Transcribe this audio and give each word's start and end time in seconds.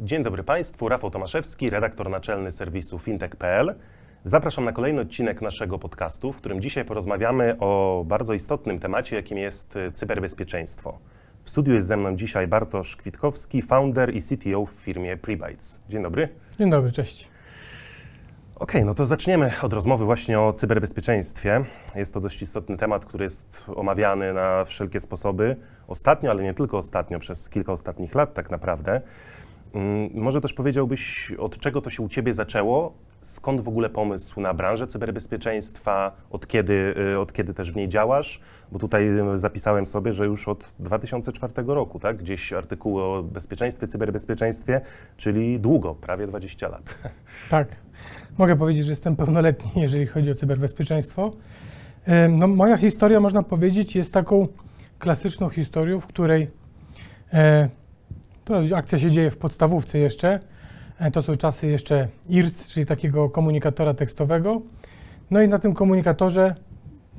Dzień 0.00 0.22
dobry 0.22 0.44
Państwu, 0.44 0.88
Rafał 0.88 1.10
Tomaszewski, 1.10 1.70
redaktor 1.70 2.10
naczelny 2.10 2.52
serwisu 2.52 2.98
fintech.pl. 2.98 3.74
Zapraszam 4.24 4.64
na 4.64 4.72
kolejny 4.72 5.00
odcinek 5.00 5.42
naszego 5.42 5.78
podcastu, 5.78 6.32
w 6.32 6.36
którym 6.36 6.60
dzisiaj 6.60 6.84
porozmawiamy 6.84 7.56
o 7.58 8.04
bardzo 8.06 8.34
istotnym 8.34 8.78
temacie, 8.78 9.16
jakim 9.16 9.38
jest 9.38 9.76
y, 9.76 9.92
cyberbezpieczeństwo. 9.92 10.98
W 11.42 11.50
studiu 11.50 11.74
jest 11.74 11.86
ze 11.86 11.96
mną 11.96 12.16
dzisiaj 12.16 12.48
Bartosz 12.48 12.96
Kwitkowski, 12.96 13.62
founder 13.62 14.14
i 14.14 14.22
CTO 14.22 14.66
w 14.66 14.70
firmie 14.70 15.16
Prebytes. 15.16 15.80
Dzień 15.88 16.02
dobry. 16.02 16.28
Dzień 16.58 16.70
dobry, 16.70 16.92
cześć. 16.92 17.28
Okej, 18.56 18.84
no 18.84 18.94
to 18.94 19.06
zaczniemy 19.06 19.52
od 19.62 19.72
rozmowy 19.72 20.04
właśnie 20.04 20.40
o 20.40 20.52
cyberbezpieczeństwie. 20.52 21.64
Jest 21.94 22.14
to 22.14 22.20
dość 22.20 22.42
istotny 22.42 22.76
temat, 22.76 23.04
który 23.04 23.24
jest 23.24 23.64
omawiany 23.76 24.32
na 24.32 24.64
wszelkie 24.64 25.00
sposoby 25.00 25.56
ostatnio, 25.86 26.30
ale 26.30 26.42
nie 26.42 26.54
tylko 26.54 26.78
ostatnio, 26.78 27.18
przez 27.18 27.48
kilka 27.48 27.72
ostatnich 27.72 28.14
lat 28.14 28.34
tak 28.34 28.50
naprawdę. 28.50 29.00
Mm, 29.74 30.10
Może 30.14 30.40
też 30.40 30.52
powiedziałbyś, 30.52 31.32
od 31.38 31.58
czego 31.58 31.80
to 31.80 31.90
się 31.90 32.02
u 32.02 32.08
Ciebie 32.08 32.34
zaczęło? 32.34 32.92
Skąd 33.20 33.60
w 33.60 33.68
ogóle 33.68 33.90
pomysł 33.90 34.40
na 34.40 34.54
branżę 34.54 34.86
cyberbezpieczeństwa? 34.86 36.12
Od 36.30 36.46
kiedy, 36.46 36.94
y, 37.12 37.18
od 37.18 37.32
kiedy 37.32 37.54
też 37.54 37.72
w 37.72 37.76
niej 37.76 37.88
działasz? 37.88 38.40
Bo 38.72 38.78
tutaj 38.78 39.08
y, 39.34 39.38
zapisałem 39.38 39.86
sobie, 39.86 40.12
że 40.12 40.26
już 40.26 40.48
od 40.48 40.72
2004 40.78 41.52
roku, 41.66 41.98
tak? 42.00 42.16
Gdzieś 42.16 42.52
artykuły 42.52 43.02
o 43.02 43.22
bezpieczeństwie, 43.22 43.88
cyberbezpieczeństwie, 43.88 44.80
czyli 45.16 45.60
długo, 45.60 45.94
prawie 45.94 46.26
20 46.26 46.68
lat. 46.68 46.94
Tak, 47.50 47.68
mogę 48.38 48.56
powiedzieć, 48.56 48.84
że 48.84 48.92
jestem 48.92 49.16
pełnoletni, 49.16 49.82
jeżeli 49.82 50.06
chodzi 50.06 50.30
o 50.30 50.34
cyberbezpieczeństwo. 50.34 51.32
Em, 52.04 52.38
No, 52.38 52.46
moja 52.48 52.76
historia, 52.76 53.20
można 53.20 53.42
powiedzieć, 53.42 53.96
jest 53.96 54.14
taką 54.14 54.48
klasyczną 54.98 55.48
historią, 55.48 56.00
w 56.00 56.06
której 56.06 56.50
to 58.44 58.60
akcja 58.76 58.98
się 58.98 59.10
dzieje 59.10 59.30
w 59.30 59.36
podstawówce 59.36 59.98
jeszcze. 59.98 60.40
E, 60.98 61.10
to 61.10 61.22
są 61.22 61.36
czasy 61.36 61.68
jeszcze 61.68 62.08
IRC, 62.28 62.68
czyli 62.68 62.86
takiego 62.86 63.30
komunikatora 63.30 63.94
tekstowego. 63.94 64.62
No 65.30 65.42
i 65.42 65.48
na 65.48 65.58
tym 65.58 65.74
komunikatorze, 65.74 66.54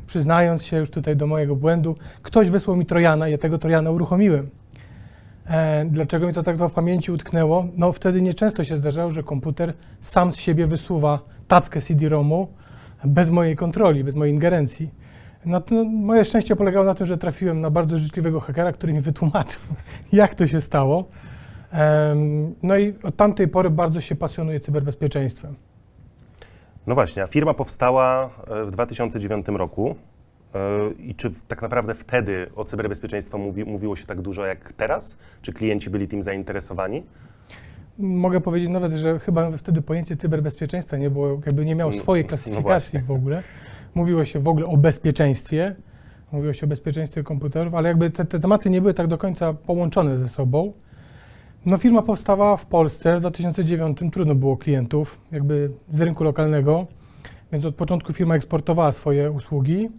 przyznając 0.07 0.63
się 0.63 0.77
już 0.77 0.89
tutaj 0.89 1.15
do 1.15 1.27
mojego 1.27 1.55
błędu, 1.55 1.95
ktoś 2.21 2.49
wysłał 2.49 2.77
mi 2.77 2.85
Trojana 2.85 3.27
ja 3.27 3.37
tego 3.37 3.57
Trojana 3.57 3.91
uruchomiłem. 3.91 4.49
E, 5.47 5.85
Dlaczego 5.85 6.27
mi 6.27 6.33
to 6.33 6.43
tak 6.43 6.57
w 6.57 6.71
pamięci 6.71 7.11
utknęło? 7.11 7.65
No 7.75 7.91
wtedy 7.91 8.21
nieczęsto 8.21 8.63
się 8.63 8.77
zdarzało, 8.77 9.11
że 9.11 9.23
komputer 9.23 9.73
sam 10.01 10.31
z 10.31 10.37
siebie 10.37 10.67
wysuwa 10.67 11.19
tackę 11.47 11.81
CD-ROMu 11.81 12.47
bez 13.05 13.29
mojej 13.29 13.55
kontroli, 13.55 14.03
bez 14.03 14.15
mojej 14.15 14.33
ingerencji. 14.33 15.02
No 15.45 15.61
moje 15.91 16.25
szczęście 16.25 16.55
polegało 16.55 16.85
na 16.85 16.95
tym, 16.95 17.07
że 17.07 17.17
trafiłem 17.17 17.61
na 17.61 17.69
bardzo 17.69 17.99
życzliwego 17.99 18.39
hakera, 18.39 18.71
który 18.71 18.93
mi 18.93 19.01
wytłumaczył, 19.01 19.61
jak 20.11 20.35
to 20.35 20.47
się 20.47 20.61
stało. 20.61 21.05
No 22.63 22.77
i 22.77 22.93
od 23.03 23.15
tamtej 23.15 23.47
pory 23.47 23.69
bardzo 23.69 24.01
się 24.01 24.15
pasjonuję 24.15 24.59
cyberbezpieczeństwem. 24.59 25.55
No 26.87 26.95
właśnie, 26.95 27.23
a 27.23 27.27
firma 27.27 27.53
powstała 27.53 28.29
e, 28.47 28.65
w 28.65 28.71
2009 28.71 29.45
roku. 29.47 29.95
E, 30.55 30.59
I 30.99 31.15
czy 31.15 31.31
tak 31.47 31.61
naprawdę 31.61 31.95
wtedy 31.95 32.47
o 32.55 32.65
cyberbezpieczeństwie 32.65 33.37
mówi, 33.37 33.65
mówiło 33.65 33.95
się 33.95 34.05
tak 34.05 34.21
dużo 34.21 34.45
jak 34.45 34.73
teraz? 34.73 35.17
Czy 35.41 35.53
klienci 35.53 35.89
byli 35.89 36.07
tym 36.07 36.23
zainteresowani? 36.23 37.03
Mogę 37.99 38.41
powiedzieć 38.41 38.69
nawet, 38.69 38.91
że 38.91 39.19
chyba 39.19 39.51
wtedy 39.57 39.81
pojęcie 39.81 40.15
cyberbezpieczeństwa 40.15 40.97
nie 40.97 41.09
było, 41.09 41.29
jakby 41.45 41.65
nie 41.65 41.75
miało 41.75 41.91
No, 41.91 41.97
swojej 42.01 42.23
no 42.25 42.29
klasyfikacji 42.29 42.61
właśnie. 42.63 42.99
w 43.01 43.11
ogóle. 43.11 43.43
Mówiło 43.95 44.25
się 44.25 44.39
w 44.39 44.47
ogóle 44.47 44.65
o 44.65 44.77
bezpieczeństwie, 44.77 45.75
mówiło 46.31 46.53
się 46.53 46.65
o 46.65 46.69
bezpieczeństwie 46.69 47.23
komputerów, 47.23 47.75
ale 47.75 47.89
jakby 47.89 48.09
te, 48.09 48.25
te 48.25 48.39
tematy 48.39 48.69
nie 48.69 48.81
były 48.81 48.93
tak 48.93 49.07
do 49.07 49.17
końca 49.17 49.53
połączone 49.53 50.17
ze 50.17 50.29
sobą. 50.29 50.73
No 51.65 51.77
firma 51.77 52.01
powstawała 52.01 52.57
w 52.57 52.65
Polsce 52.65 53.17
w 53.17 53.19
2009, 53.19 53.97
trudno 54.13 54.35
było 54.35 54.57
klientów 54.57 55.21
jakby 55.31 55.71
z 55.91 56.01
rynku 56.01 56.23
lokalnego, 56.23 56.87
więc 57.51 57.65
od 57.65 57.75
początku 57.75 58.13
firma 58.13 58.35
eksportowała 58.35 58.91
swoje 58.91 59.31
usługi. 59.31 59.89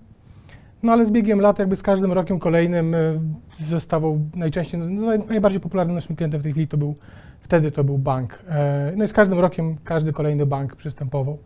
No 0.82 0.92
ale 0.92 1.06
z 1.06 1.10
biegiem 1.10 1.40
lat, 1.40 1.58
jakby 1.58 1.76
z 1.76 1.82
każdym 1.82 2.12
rokiem 2.12 2.38
kolejnym 2.38 2.94
y, 2.94 3.20
zostawał 3.60 4.20
najczęściej, 4.34 4.80
no, 4.80 4.86
naj- 5.12 5.28
najbardziej 5.28 5.60
popularnym 5.60 5.94
naszym 5.94 6.16
klientem 6.16 6.40
w 6.40 6.42
tej 6.42 6.52
chwili 6.52 6.68
to 6.68 6.76
był, 6.76 6.94
wtedy 7.40 7.70
to 7.70 7.84
był 7.84 7.98
bank. 7.98 8.42
E, 8.48 8.92
No 8.96 9.04
i 9.04 9.08
z 9.08 9.12
każdym 9.12 9.38
rokiem 9.38 9.76
każdy 9.84 10.12
kolejny 10.12 10.46
bank 10.46 10.76
przystępował. 10.76 11.38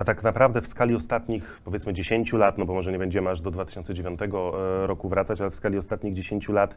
A 0.00 0.04
tak 0.04 0.22
naprawdę 0.22 0.60
w 0.60 0.66
skali 0.66 0.94
ostatnich, 0.94 1.60
powiedzmy 1.64 1.92
10 1.92 2.32
lat, 2.32 2.58
no 2.58 2.66
bo 2.66 2.74
może 2.74 2.92
nie 2.92 2.98
będziemy 2.98 3.30
aż 3.30 3.40
do 3.40 3.50
2009 3.50 4.20
e, 4.22 4.26
roku 4.86 5.08
wracać, 5.08 5.40
ale 5.40 5.50
w 5.50 5.54
skali 5.54 5.78
ostatnich 5.78 6.14
10 6.14 6.48
lat, 6.48 6.76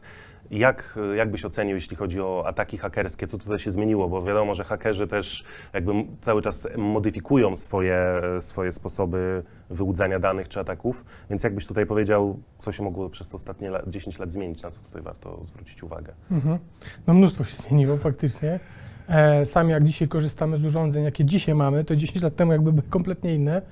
jak, 0.50 0.98
e, 1.12 1.16
jak 1.16 1.30
byś 1.30 1.44
ocenił, 1.44 1.74
jeśli 1.74 1.96
chodzi 1.96 2.20
o 2.20 2.44
ataki 2.46 2.78
hakerskie, 2.78 3.26
co 3.26 3.38
tutaj 3.38 3.58
się 3.58 3.70
zmieniło? 3.70 4.08
Bo 4.08 4.22
wiadomo, 4.22 4.54
że 4.54 4.64
hakerzy 4.64 5.06
też 5.06 5.44
jakby 5.72 5.92
cały 6.20 6.42
czas 6.42 6.68
modyfikują 6.76 7.56
swoje, 7.56 7.96
e, 8.36 8.40
swoje 8.40 8.72
sposoby 8.72 9.42
wyłudzania 9.70 10.18
danych 10.18 10.48
czy 10.48 10.60
ataków, 10.60 11.04
więc 11.30 11.44
jakbyś 11.44 11.66
tutaj 11.66 11.86
powiedział, 11.86 12.38
co 12.58 12.72
się 12.72 12.82
mogło 12.82 13.10
przez 13.10 13.28
te 13.28 13.34
ostatnie 13.34 13.70
lat, 13.70 13.88
10 13.88 14.18
lat 14.18 14.32
zmienić, 14.32 14.62
na 14.62 14.70
co 14.70 14.80
tutaj 14.80 15.02
warto 15.02 15.44
zwrócić 15.44 15.82
uwagę? 15.82 16.12
Mhm. 16.30 16.58
No 17.06 17.14
mnóstwo 17.14 17.44
się 17.44 17.56
zmieniło 17.56 17.96
faktycznie. 17.96 18.60
E, 19.08 19.44
sami 19.44 19.70
jak 19.70 19.84
dzisiaj 19.84 20.08
korzystamy 20.08 20.56
z 20.56 20.64
urządzeń, 20.64 21.04
jakie 21.04 21.24
dzisiaj 21.24 21.54
mamy, 21.54 21.84
to 21.84 21.96
10 21.96 22.22
lat 22.22 22.36
temu 22.36 22.52
jakby 22.52 22.72
były 22.72 22.88
kompletnie 22.90 23.34
inne. 23.34 23.62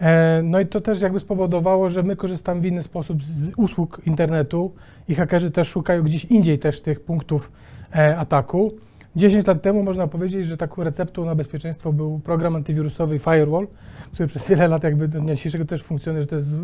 E, 0.00 0.40
no 0.42 0.60
i 0.60 0.66
to 0.66 0.80
też 0.80 1.00
jakby 1.00 1.20
spowodowało, 1.20 1.88
że 1.88 2.02
my 2.02 2.16
korzystamy 2.16 2.60
w 2.60 2.64
inny 2.64 2.82
sposób 2.82 3.22
z 3.22 3.52
usług 3.56 4.00
internetu 4.06 4.72
i 5.08 5.14
hakerzy 5.14 5.50
też 5.50 5.68
szukają 5.68 6.02
gdzieś 6.02 6.24
indziej 6.24 6.58
też 6.58 6.80
tych 6.80 7.00
punktów 7.00 7.52
e, 7.94 8.18
ataku. 8.18 8.72
10 9.18 9.46
lat 9.46 9.62
temu 9.62 9.82
można 9.82 10.06
powiedzieć, 10.06 10.46
że 10.46 10.56
taką 10.56 10.84
receptą 10.84 11.24
na 11.24 11.34
bezpieczeństwo 11.34 11.92
był 11.92 12.18
program 12.18 12.56
antywirusowy 12.56 13.18
Firewall, 13.18 13.66
który 14.12 14.26
przez 14.26 14.48
wiele 14.48 14.68
lat 14.68 14.84
jakby 14.84 15.08
do 15.08 15.20
dnia 15.20 15.34
dzisiejszego 15.34 15.64
też 15.64 15.82
funkcjonuje, 15.82 16.22
że 16.22 16.28
to 16.28 16.34
jest 16.34 16.54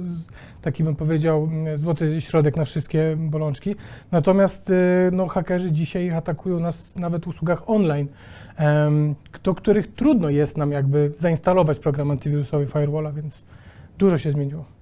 taki 0.62 0.84
bym 0.84 0.96
powiedział 0.96 1.44
mm, 1.44 1.78
złoty 1.78 2.20
środek 2.20 2.56
na 2.56 2.64
wszystkie 2.64 3.16
bolączki. 3.18 3.76
Natomiast 4.12 4.70
y, 4.70 4.74
no, 5.12 5.26
hakerzy 5.26 5.72
dzisiaj 5.72 6.10
atakują 6.10 6.60
nas 6.60 6.96
nawet 6.96 7.24
w 7.24 7.28
usługach 7.28 7.70
online, 7.70 8.08
do 9.42 9.54
których 9.54 9.94
trudno 9.94 10.30
jest 10.30 10.56
nam 10.56 10.72
jakby 10.72 11.12
zainstalować 11.16 11.78
program 11.78 12.10
antywirusowy 12.10 12.66
Firewalla, 12.66 13.12
więc 13.12 13.44
dużo 13.98 14.18
się 14.18 14.30
zmieniło. 14.30 14.73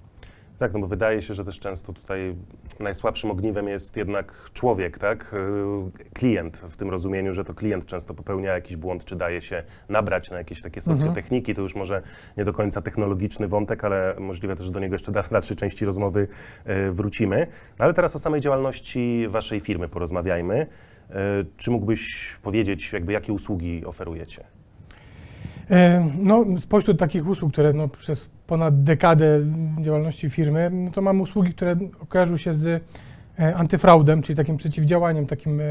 Tak, 0.59 0.73
no 0.73 0.79
bo 0.79 0.87
wydaje 0.87 1.21
się, 1.21 1.33
że 1.33 1.45
też 1.45 1.59
często 1.59 1.93
tutaj 1.93 2.35
najsłabszym 2.79 3.31
ogniwem 3.31 3.67
jest 3.67 3.97
jednak 3.97 4.49
człowiek, 4.53 4.97
tak? 4.97 5.35
Yy, 5.95 6.09
Klient 6.13 6.57
w 6.57 6.77
tym 6.77 6.89
rozumieniu, 6.89 7.33
że 7.33 7.43
to 7.43 7.53
klient 7.53 7.85
często 7.85 8.13
popełnia 8.13 8.53
jakiś 8.53 8.75
błąd, 8.77 9.05
czy 9.05 9.15
daje 9.15 9.41
się 9.41 9.63
nabrać 9.89 10.31
na 10.31 10.37
jakieś 10.37 10.61
takie 10.61 10.79
Mhm. 10.81 10.99
socjotechniki. 10.99 11.55
To 11.55 11.61
już 11.61 11.75
może 11.75 12.01
nie 12.37 12.45
do 12.45 12.53
końca 12.53 12.81
technologiczny 12.81 13.47
wątek, 13.47 13.83
ale 13.83 14.15
możliwe 14.19 14.55
też, 14.55 14.65
że 14.65 14.71
do 14.71 14.79
niego 14.79 14.95
jeszcze 14.95 15.11
w 15.23 15.29
dalszej 15.29 15.57
części 15.57 15.85
rozmowy 15.85 16.27
yy, 16.65 16.91
wrócimy. 16.91 17.47
No 17.79 17.85
ale 17.85 17.93
teraz 17.93 18.15
o 18.15 18.19
samej 18.19 18.41
działalności 18.41 19.25
waszej 19.29 19.59
firmy 19.59 19.89
porozmawiajmy. 19.89 20.67
Yy, 21.09 21.15
Czy 21.57 21.71
mógłbyś 21.71 22.35
powiedzieć, 22.41 22.93
jakby 22.93 23.13
jakie 23.13 23.33
usługi 23.33 23.85
oferujecie? 23.85 24.43
E, 25.69 26.09
No, 26.19 26.45
spośród 26.59 26.99
takich 26.99 27.27
usług, 27.27 27.53
które 27.53 27.73
no, 27.73 27.87
przez 27.87 28.29
ponad 28.47 28.83
dekadę 28.83 29.39
działalności 29.81 30.29
firmy, 30.29 30.69
no 30.73 30.91
to 30.91 31.01
mamy 31.01 31.21
usługi, 31.21 31.53
które 31.53 31.75
kojarzą 32.07 32.37
się 32.37 32.53
z 32.53 32.83
e, 33.39 33.55
antyfraudem, 33.55 34.21
czyli 34.21 34.37
takim 34.37 34.57
przeciwdziałaniem 34.57 35.25
takim 35.25 35.59
e, 35.61 35.63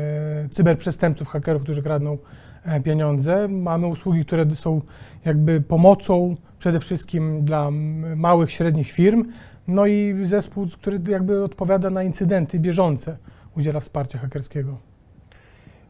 cyberprzestępców, 0.50 1.28
hakerów, 1.28 1.62
którzy 1.62 1.83
kradną 1.83 2.19
e, 2.65 2.81
pieniądze. 2.81 3.49
Mamy 3.49 3.87
usługi, 3.87 4.25
które 4.25 4.56
są 4.56 4.81
jakby 5.25 5.60
pomocą 5.60 6.37
przede 6.59 6.81
wszystkim 6.81 7.43
dla 7.44 7.71
małych, 8.16 8.53
średnich 8.53 8.91
firm, 8.91 9.25
no 9.69 9.87
i 9.87 10.15
zespół, 10.22 10.66
który 10.69 11.00
jakby 11.09 11.45
odpowiada 11.45 11.91
na 11.91 12.03
incydenty 12.03 12.59
bieżące, 12.59 13.16
udziela 13.57 13.80
wsparcia 13.80 14.18
hakerskiego. 14.18 14.91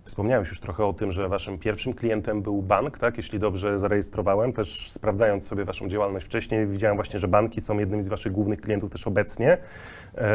Wspomniałeś 0.05 0.49
już 0.49 0.61
trochę 0.61 0.85
o 0.85 0.93
tym, 0.93 1.13
że 1.13 1.29
waszym 1.29 1.59
pierwszym 1.59 1.95
klientem 1.95 2.43
był 2.43 2.63
bank, 2.63 2.99
tak? 2.99 3.17
Jeśli 3.17 3.39
dobrze 3.39 3.79
zarejestrowałem, 3.79 4.53
też 4.53 4.91
sprawdzając 4.91 5.47
sobie 5.47 5.65
waszą 5.65 5.89
działalność 5.89 6.27
wcześniej, 6.27 6.67
widziałem 6.67 6.97
właśnie, 6.97 7.19
że 7.19 7.29
banki 7.29 7.61
są 7.61 7.79
jednym 7.79 8.03
z 8.03 8.09
waszych 8.09 8.33
głównych 8.33 8.61
klientów 8.61 8.91
też 8.91 9.07
obecnie, 9.07 9.59
e, 10.15 10.29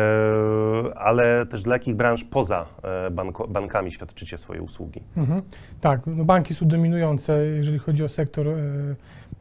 ale 0.95 1.45
też 1.45 1.63
dla 1.63 1.75
jakich 1.75 1.95
branż 1.95 2.23
poza 2.23 2.65
e, 2.83 3.11
bankami 3.49 3.91
świadczycie 3.91 4.37
swoje 4.37 4.61
usługi? 4.61 5.03
Mhm. 5.17 5.41
Tak, 5.81 6.01
no 6.05 6.25
banki 6.25 6.53
są 6.53 6.67
dominujące, 6.67 7.45
jeżeli 7.45 7.79
chodzi 7.79 8.03
o 8.03 8.09
sektor 8.09 8.47
e, 8.47 8.55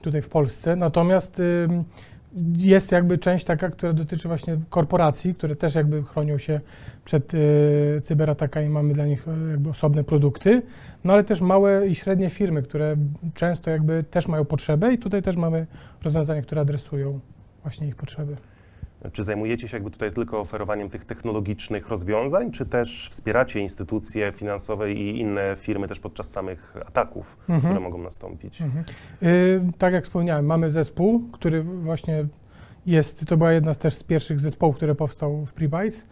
tutaj 0.03 0.23
w 0.23 0.29
Polsce. 0.29 0.77
Natomiast 0.77 1.41
jest 2.57 2.93
jakby 2.93 3.19
część 3.19 3.45
taka, 3.45 3.71
która 3.71 3.93
dotyczy 3.93 4.29
właśnie 4.29 4.59
korporacji, 4.71 5.35
które 5.35 5.57
też 5.57 5.75
jakby 5.75 6.03
chronią 6.03 6.39
się 6.39 6.61
przed 7.05 7.33
e, 7.35 7.39
cyberatakami, 8.01 8.69
mamy 8.69 8.95
dla 8.95 9.07
nich 9.07 9.29
e, 9.29 9.51
jakby 9.51 9.71
osobne 9.71 10.05
produkty, 10.05 10.63
no 11.05 11.13
ale 11.13 11.25
też 11.25 11.41
małe 11.41 11.87
i 11.89 11.95
średnie 11.95 12.31
firmy, 12.31 12.63
które 12.63 12.97
często 13.35 13.71
jakby 13.71 14.05
też 14.11 14.29
mają 14.29 14.45
potrzebę 14.45 14.95
i 14.95 14.99
tutaj 14.99 15.23
też 15.23 15.37
mamy 15.37 15.67
rozwiązania, 16.03 16.43
które 16.43 16.61
adresują 16.61 17.21
właśnie 17.63 17.89
ich 17.89 17.97
potrzeby. 17.97 18.37
Czy 19.13 19.25
zajmujecie 19.25 19.69
się 19.69 19.77
jakby 19.77 19.91
tutaj 19.91 20.11
tylko 20.13 20.41
oferowaniem 20.41 20.91
tych 20.91 21.05
technologicznych 21.05 21.89
rozwiązań, 21.89 22.51
czy 22.51 22.67
też 22.67 23.09
wspieracie 23.11 23.61
instytucje 23.61 24.33
finansowe 24.33 24.93
i 24.93 25.21
inne 25.21 25.55
firmy 25.57 25.89
też 25.89 26.01
podczas 26.01 26.31
samych 26.31 26.75
ataków, 26.87 27.37
Mhm. 27.49 27.61
które 27.61 27.81
mogą 27.81 27.99
nastąpić? 28.03 28.63
Mhm. 28.63 28.85
Y, 29.23 29.61
tak 29.79 29.93
jak 29.93 30.05
wspomniałem, 30.05 30.47
mamy 30.47 30.71
zespół, 30.71 31.23
który 31.33 31.63
właśnie 31.63 32.27
jest, 32.87 33.27
to 33.27 33.37
była 33.37 33.53
jedna 33.53 33.75
z 33.75 33.79
też 33.79 33.95
z 33.95 34.03
pierwszych 34.03 34.41
zespołów, 34.41 34.77
które 34.77 34.95
powstał 34.95 35.47
w 35.47 35.53
Prebytes. 35.53 36.05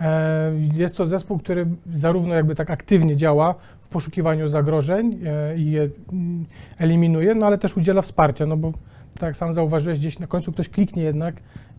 E, 0.00 0.52
Jest 0.74 0.96
to 0.96 1.06
zespół, 1.06 1.38
który 1.38 1.66
zarówno 1.92 2.34
jakby 2.34 2.54
tak 2.54 2.70
aktywnie 2.70 3.16
działa 3.16 3.54
w 3.80 3.88
poszukiwaniu 3.88 4.48
zagrożeń 4.48 5.20
e, 5.26 5.56
i 5.58 5.70
je 5.70 5.88
mm, 6.12 6.46
eliminuje, 6.78 7.34
no 7.34 7.46
ale 7.46 7.58
też 7.58 7.76
udziela 7.76 8.02
wsparcia, 8.02 8.46
no 8.46 8.56
bo 8.56 8.72
tak 9.14 9.22
jak 9.22 9.36
sam 9.36 9.52
zauważyłeś, 9.52 9.98
gdzieś 9.98 10.18
na 10.18 10.26
końcu 10.26 10.52
ktoś 10.52 10.68
kliknie 10.68 11.02
jednak 11.02 11.34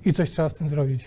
i 0.06 0.14
coś 0.14 0.32
trzeba 0.32 0.50
z 0.50 0.56
tym 0.56 0.70
zrobić. 0.70 1.04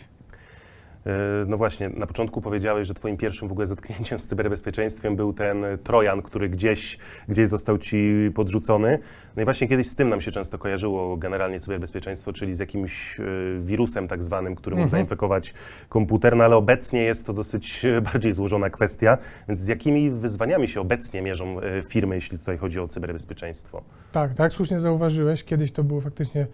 E, 1.07 1.11
No 1.49 1.57
właśnie, 1.57 1.89
na 1.89 2.07
początku 2.07 2.41
powiedziałeś, 2.41 2.89
że 2.89 2.95
twoim 2.95 3.17
pierwszym 3.17 3.49
w 3.49 3.53
ogóle 3.53 3.67
zetknięciem 3.67 4.21
z 4.21 4.27
cyberbezpieczeństwem 4.27 5.17
był 5.17 5.33
ten 5.33 5.65
Trojan, 5.85 6.23
który 6.23 6.49
gdzieś, 6.49 6.99
gdzieś 7.29 7.49
został 7.49 7.79
ci 7.79 8.31
podrzucony. 8.35 8.99
No 9.37 9.43
i 9.43 9.45
właśnie 9.45 9.69
kiedyś 9.69 9.89
z 9.89 9.97
tym 9.97 10.09
nam 10.09 10.21
się 10.21 10.31
często 10.31 10.59
kojarzyło 10.59 11.17
generalnie 11.17 11.61
cyberbezpieczeństwo, 11.61 12.33
czyli 12.33 12.55
z 12.55 12.59
jakimś 12.59 13.21
e, 13.21 13.25
wirusem 13.61 14.09
tak 14.09 14.23
zwanym, 14.23 14.55
który 14.55 14.77
mógł 14.77 14.83
Mhm. 14.85 14.91
zainfekować 15.01 15.55
komputer, 15.89 16.37
no 16.37 16.45
ale 16.45 16.57
obecnie 16.57 17.03
jest 17.03 17.27
to 17.27 17.33
dosyć 17.33 17.85
e, 17.85 18.01
bardziej 18.01 18.33
złożona 18.33 18.71
kwestia. 18.71 19.19
Więc 19.49 19.61
z 19.61 19.67
jakimi 19.69 20.11
wyzwaniami 20.11 20.69
się 20.69 20.81
obecnie 20.81 21.23
mierzą 21.23 21.57
firmy, 21.89 22.15
jeśli 22.15 22.39
tutaj 22.39 22.57
chodzi 22.59 22.81
o 22.81 22.89
cyberbezpieczeństwo? 22.89 23.83
Tak, 24.13 24.35
tak 24.35 24.53
słusznie 24.53 24.81
zauważyłeś, 24.81 25.45
kiedyś 25.45 25.73
to 25.73 25.85
było 25.85 26.01
faktycznie 26.01 26.47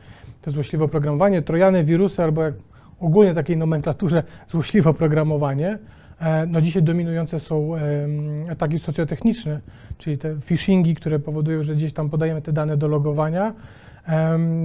to 0.43 0.51
złośliwe 0.51 0.85
oprogramowanie, 0.85 1.43
trojany, 1.43 1.85
wirusy 1.85 2.23
albo 2.23 2.43
jak 2.43 2.55
ogólnie 3.01 3.35
takiej 3.35 3.57
nomenklaturze 3.57 4.23
złośliwe 4.49 4.91
oprogramowanie. 4.91 5.79
E, 6.21 6.47
No 6.47 6.61
dzisiaj 6.61 6.83
dominujące 6.83 7.41
są 7.41 7.73
ataki 8.51 8.79
socjotechniczne, 8.79 9.61
czyli 9.99 10.19
te 10.19 10.41
phishingi, 10.41 10.95
które 10.95 11.19
powodują, 11.19 11.63
że 11.63 11.75
gdzieś 11.75 11.93
tam 11.93 12.11
podajemy 12.11 12.43
te 12.43 12.53
dane 12.53 12.77
do 12.77 12.89
logowania. 12.89 13.55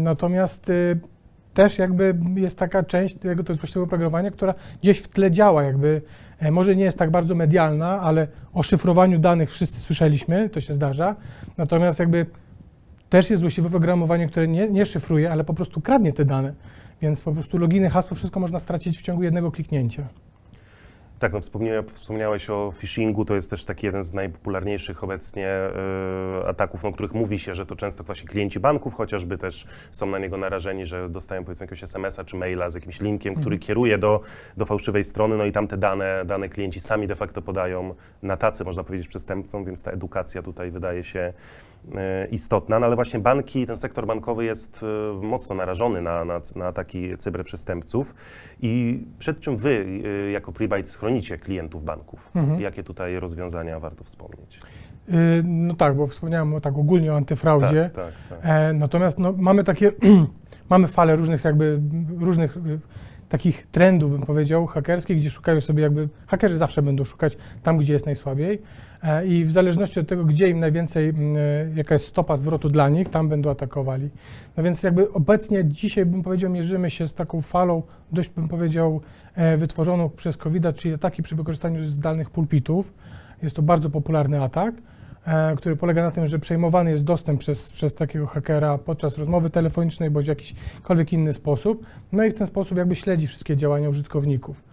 Natomiast 0.04 0.70
y, 0.70 1.00
też 1.54 1.78
jakby 1.78 2.16
jest 2.36 2.60
taka 2.60 2.84
część 2.84 3.16
tego 3.16 3.44
złośliwego 3.44 3.84
oprogramowania, 3.84 4.30
która 4.30 4.54
gdzieś 4.82 5.00
w 5.00 5.08
tle 5.08 5.32
działa, 5.32 5.64
jakby 5.64 6.02
e, 6.40 6.52
może 6.52 6.76
nie 6.76 6.84
jest 6.84 7.00
tak 7.00 7.12
bardzo 7.12 7.36
medialna, 7.36 8.00
ale 8.02 8.28
o 8.54 8.64
szyfrowaniu 8.64 9.20
danych 9.20 9.52
wszyscy 9.52 9.80
słyszeliśmy, 9.80 10.50
to 10.50 10.62
się 10.62 10.74
zdarza. 10.74 11.16
Natomiast 11.58 12.00
jakby 12.00 12.26
też 13.14 13.30
jest 13.30 13.42
złośliwe 13.42 13.68
oprogramowanie, 13.68 14.28
które 14.28 14.48
nie, 14.48 14.70
nie 14.70 14.86
szyfruje, 14.86 15.32
ale 15.32 15.44
po 15.44 15.54
prostu 15.54 15.82
kradnie 15.82 16.14
te 16.14 16.26
dane. 16.26 16.54
Więc 17.02 17.22
po 17.22 17.32
prostu 17.32 17.58
loginy, 17.58 17.90
hasło, 17.90 18.16
wszystko 18.16 18.40
można 18.40 18.60
stracić 18.60 18.98
w 18.98 19.02
ciągu 19.02 19.24
jednego 19.24 19.52
kliknięcia. 19.52 20.08
Tak, 21.24 21.34
no 21.34 21.42
wspomniałeś, 21.42 21.86
wspomniałeś 21.86 22.50
o 22.50 22.74
phishingu, 22.80 23.26
to 23.26 23.36
jest 23.36 23.50
też 23.50 23.66
taki 23.66 23.86
jeden 23.86 24.04
z 24.04 24.14
najpopularniejszych 24.14 25.04
obecnie 25.04 25.48
e, 25.48 25.72
ataków, 26.48 26.84
no, 26.84 26.90
o 26.90 26.92
których 26.92 27.14
mówi 27.14 27.40
się, 27.40 27.56
że 27.56 27.66
to 27.66 27.76
często 27.76 28.04
właśnie 28.04 28.28
klienci 28.28 28.60
banków 28.60 28.94
chociażby 28.94 29.38
też 29.38 29.66
są 29.92 30.06
na 30.06 30.20
niego 30.20 30.38
narażeni, 30.38 30.86
że 30.86 31.10
dostają 31.10 31.44
powiedzmy 31.44 31.64
jakiegoś 31.64 31.84
SMS-a 31.84 32.24
czy 32.24 32.38
maila 32.38 32.70
z 32.70 32.76
jakimś 32.76 33.02
linkiem, 33.02 33.34
który 33.34 33.56
Mhm. 33.56 33.60
kieruje 33.60 33.98
do, 33.98 34.22
do 34.58 34.66
fałszywej 34.66 35.04
strony, 35.04 35.38
no 35.38 35.46
i 35.46 35.52
tam 35.52 35.68
te 35.68 35.78
dane, 35.78 36.24
dane 36.26 36.50
klienci 36.50 36.80
sami 36.80 37.08
de 37.08 37.16
facto 37.16 37.42
podają 37.42 37.96
na 38.22 38.38
tacy, 38.38 38.64
można 38.64 38.84
powiedzieć, 38.84 39.08
przestępcom, 39.08 39.66
więc 39.66 39.84
ta 39.84 39.92
edukacja 39.92 40.42
tutaj 40.42 40.72
wydaje 40.72 41.04
się 41.04 41.34
e, 41.96 42.28
istotna, 42.32 42.80
no 42.80 42.86
ale 42.86 42.96
właśnie 42.96 43.20
banki, 43.20 43.68
ten 43.68 43.78
sektor 43.78 44.08
bankowy 44.08 44.46
jest 44.46 44.84
e, 44.84 45.14
mocno 45.26 45.56
narażony 45.56 46.02
na, 46.02 46.26
na, 46.26 46.42
na 46.56 46.66
ataki 46.66 47.18
cyberprzestępców 47.18 48.16
i 48.62 49.04
przed 49.20 49.40
czym 49.40 49.58
wy 49.58 49.86
jako 50.32 50.52
Prebytes 50.52 50.96
chronicie 51.14 51.38
klientów 51.38 51.84
banków? 51.84 52.32
Mhm. 52.36 52.62
Jakie 52.62 52.84
tutaj 52.84 53.20
rozwiązania 53.20 53.80
warto 53.80 54.04
wspomnieć? 54.04 54.60
Yy, 55.08 55.16
no 55.44 55.74
tak, 55.74 55.96
bo 55.96 56.08
wspomniałem 56.08 56.62
tak 56.62 56.78
ogólnie 56.78 57.14
o 57.14 57.16
antyfraudzie. 57.16 57.90
Tak, 57.94 58.06
tak, 58.06 58.14
tak. 58.30 58.40
E, 58.44 58.74
natomiast 58.74 59.20
no, 59.20 59.34
mamy 59.38 59.64
takie, 59.64 59.92
mamy 60.70 60.88
falę 60.88 61.16
różnych 61.16 61.44
jakby, 61.44 61.82
różnych 62.20 62.58
y, 62.58 62.80
takich 63.30 63.68
trendów, 63.72 64.12
bym 64.12 64.22
powiedział, 64.22 64.68
hakerskich, 64.68 65.18
gdzie 65.18 65.30
szukają 65.30 65.62
sobie 65.62 65.84
jakby, 65.84 66.10
hakerzy 66.28 66.58
zawsze 66.58 66.82
będą 66.82 67.06
szukać 67.06 67.38
tam, 67.64 67.78
gdzie 67.78 67.94
jest 67.94 68.06
najsłabiej 68.06 68.62
e, 69.04 69.28
i 69.28 69.44
w 69.44 69.52
zależności 69.52 70.00
od 70.00 70.08
tego, 70.08 70.26
gdzie 70.26 70.50
im 70.50 70.60
najwięcej, 70.60 71.10
mm, 71.10 71.38
e, 71.38 71.40
jaka 71.76 71.96
jest 71.96 72.08
stopa 72.08 72.38
zwrotu 72.38 72.70
dla 72.70 72.90
nich, 72.90 73.10
tam 73.10 73.30
będą 73.30 73.50
atakowali. 73.50 74.10
No 74.58 74.64
więc 74.64 74.84
jakby 74.84 75.12
obecnie 75.12 75.66
dzisiaj, 75.66 76.06
bym 76.06 76.24
powiedział, 76.24 76.52
mierzymy 76.52 76.90
się 76.90 77.08
z 77.08 77.14
taką 77.14 77.42
falą, 77.42 77.84
dość 78.12 78.30
bym 78.30 78.48
powiedział, 78.48 79.02
e, 79.36 79.58
wytworzoną 79.58 80.10
przez 80.10 80.38
covid 80.38 80.64
czyli 80.76 80.94
ataki 80.94 81.24
przy 81.24 81.36
wykorzystaniu 81.36 81.86
zdalnych 81.86 82.30
pulpitów. 82.30 82.94
Jest 83.44 83.56
to 83.56 83.62
bardzo 83.62 83.90
popularny 83.90 84.44
atak 84.44 84.76
który 85.58 85.76
polega 85.76 86.04
na 86.04 86.12
tym, 86.12 86.28
że 86.28 86.40
przejmowany 86.40 86.92
jest 86.92 87.06
dostęp 87.06 87.40
przez, 87.40 87.72
przez 87.72 87.96
takiego 87.96 88.28
hakera 88.28 88.78
podczas 88.78 89.18
rozmowy 89.18 89.50
telefonicznej 89.50 90.10
bądź 90.10 90.26
w 90.26 90.30
jakikolwiek 90.30 91.14
inny 91.14 91.34
sposób, 91.34 91.86
no 92.12 92.24
i 92.24 92.32
w 92.32 92.34
ten 92.34 92.48
sposób 92.48 92.78
jakby 92.78 92.96
śledzi 92.96 93.28
wszystkie 93.28 93.56
działania 93.56 93.90
użytkowników. 93.90 94.64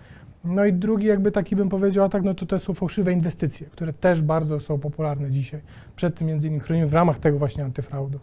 No 0.44 0.64
i 0.64 0.72
drugi 0.72 1.06
jakby 1.06 1.32
taki 1.32 1.56
bym 1.56 1.68
powiedział 1.68 2.04
atak, 2.04 2.22
no 2.22 2.34
to 2.34 2.46
to 2.46 2.58
są 2.58 2.74
fałszywe 2.74 3.12
inwestycje, 3.12 3.66
które 3.66 3.92
też 3.92 4.22
bardzo 4.22 4.60
są 4.60 4.78
popularne 4.78 5.30
dzisiaj. 5.30 5.60
Przed 5.96 6.14
tym 6.14 6.26
między 6.26 6.46
innymi 6.46 6.60
chronimy 6.60 6.86
w 6.86 6.92
ramach 6.92 7.18
tego 7.18 7.38
właśnie 7.38 7.64
antyfraudu. 7.64 8.20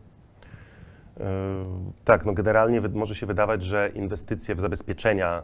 E, 1.20 1.24
Tak, 2.04 2.26
no 2.26 2.34
generalnie 2.34 2.82
może 2.82 3.16
się 3.16 3.26
wydawać, 3.26 3.64
że 3.64 3.90
inwestycje 3.96 4.56
w 4.56 4.60
zabezpieczenia 4.60 5.38
e, 5.38 5.44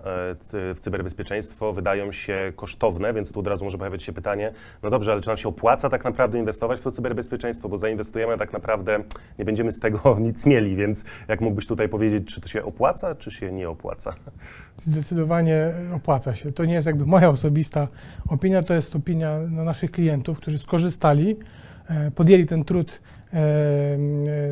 w 0.73 0.79
cyberbezpieczeństwo 0.79 1.73
wydają 1.73 2.11
się 2.11 2.53
kosztowne, 2.55 3.13
więc 3.13 3.31
tu 3.31 3.39
od 3.39 3.47
razu 3.47 3.65
może 3.65 3.77
pojawiać 3.77 4.03
się 4.03 4.13
pytanie, 4.13 4.51
no 4.83 4.89
dobrze, 4.89 5.11
ale 5.11 5.21
czy 5.21 5.27
nam 5.27 5.37
się 5.37 5.49
opłaca 5.49 5.89
tak 5.89 6.03
naprawdę 6.03 6.39
inwestować 6.39 6.79
w 6.79 6.83
to 6.83 6.91
cyberbezpieczeństwo, 6.91 7.69
bo 7.69 7.77
zainwestujemy, 7.77 8.33
a 8.33 8.37
tak 8.37 8.53
naprawdę 8.53 9.03
nie 9.39 9.45
będziemy 9.45 9.71
z 9.71 9.79
tego 9.79 9.99
nic 10.19 10.45
mieli, 10.45 10.75
więc 10.75 11.05
jak 11.27 11.41
mógłbyś 11.41 11.67
tutaj 11.67 11.89
powiedzieć, 11.89 12.33
czy 12.33 12.41
to 12.41 12.47
się 12.47 12.63
opłaca, 12.63 13.15
czy 13.15 13.31
się 13.31 13.51
nie 13.51 13.69
opłaca? 13.69 14.13
Zdecydowanie 14.77 15.73
opłaca 15.95 16.35
się. 16.35 16.51
To 16.51 16.65
nie 16.65 16.73
jest 16.73 16.87
jakby 16.87 17.05
moja 17.05 17.29
osobista 17.29 17.87
opinia, 18.27 18.63
to 18.63 18.73
jest 18.73 18.95
opinia 18.95 19.39
naszych 19.39 19.91
klientów, 19.91 20.37
którzy 20.37 20.59
skorzystali, 20.59 21.35
e, 21.89 22.11
podjęli 22.11 22.45
ten 22.45 22.63
trud 22.63 23.01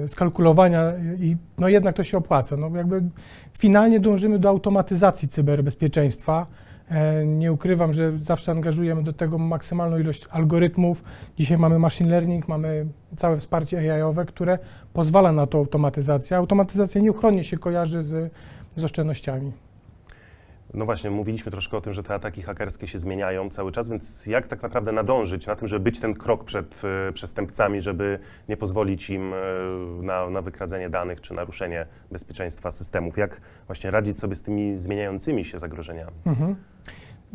skalkulowania 0.07 0.93
i 1.19 1.37
no 1.57 1.69
jednak 1.69 1.95
to 1.95 2.03
się 2.03 2.17
opłaca. 2.17 2.57
No, 2.57 2.77
jakby 2.77 3.03
finalnie 3.53 3.99
dążymy 3.99 4.39
do 4.39 4.49
automatyzacji 4.49 5.27
cyberbezpieczeństwa. 5.27 6.47
E, 6.89 7.25
Nie 7.25 7.51
ukrywam, 7.51 7.93
że 7.93 8.17
zawsze 8.17 8.51
angażujemy 8.51 9.03
do 9.03 9.13
tego 9.13 9.37
maksymalną 9.37 9.97
ilość 9.97 10.27
algorytmów. 10.31 11.03
Dzisiaj 11.37 11.57
mamy 11.57 11.79
machine 11.79 12.09
learning, 12.09 12.47
mamy 12.47 12.85
całe 13.15 13.37
wsparcie 13.37 13.77
AI-owe, 13.77 14.25
które 14.25 14.59
pozwala 14.93 15.31
na 15.31 15.47
tą 15.47 15.59
automatyzację. 15.59 16.37
Automatyzacja 16.37 17.01
nieuchronnie 17.01 17.43
się 17.43 17.57
kojarzy 17.57 18.03
z, 18.03 18.31
z 18.75 18.83
oszczędnościami. 18.83 19.51
No 20.73 20.85
właśnie, 20.85 21.09
mówiliśmy 21.09 21.51
troszkę 21.51 21.77
o 21.77 21.81
tym, 21.81 21.93
że 21.93 22.03
te 22.03 22.13
ataki 22.13 22.41
hakerskie 22.41 22.87
się 22.87 22.99
zmieniają 22.99 23.49
cały 23.49 23.71
czas, 23.71 23.89
więc 23.89 24.25
jak 24.25 24.47
tak 24.47 24.61
naprawdę 24.61 24.91
nadążyć 24.91 25.47
na 25.47 25.55
tym, 25.55 25.67
żeby 25.67 25.83
być 25.83 25.99
ten 25.99 26.13
krok 26.13 26.43
przed 26.43 26.81
e, 27.09 27.11
przestępcami, 27.13 27.81
żeby 27.81 28.19
nie 28.49 28.57
pozwolić 28.57 29.09
im 29.09 29.33
e, 29.33 29.37
na, 30.03 30.29
na 30.29 30.41
wykradzenie 30.41 30.89
danych 30.89 31.21
czy 31.21 31.33
naruszenie 31.33 31.85
bezpieczeństwa 32.11 32.71
systemów? 32.71 33.17
Jak 33.17 33.41
właśnie 33.67 33.91
radzić 33.91 34.17
sobie 34.17 34.35
z 34.35 34.41
tymi 34.41 34.79
zmieniającymi 34.79 35.45
się 35.45 35.59
zagrożeniami? 35.59 36.11
Mhm. 36.25 36.55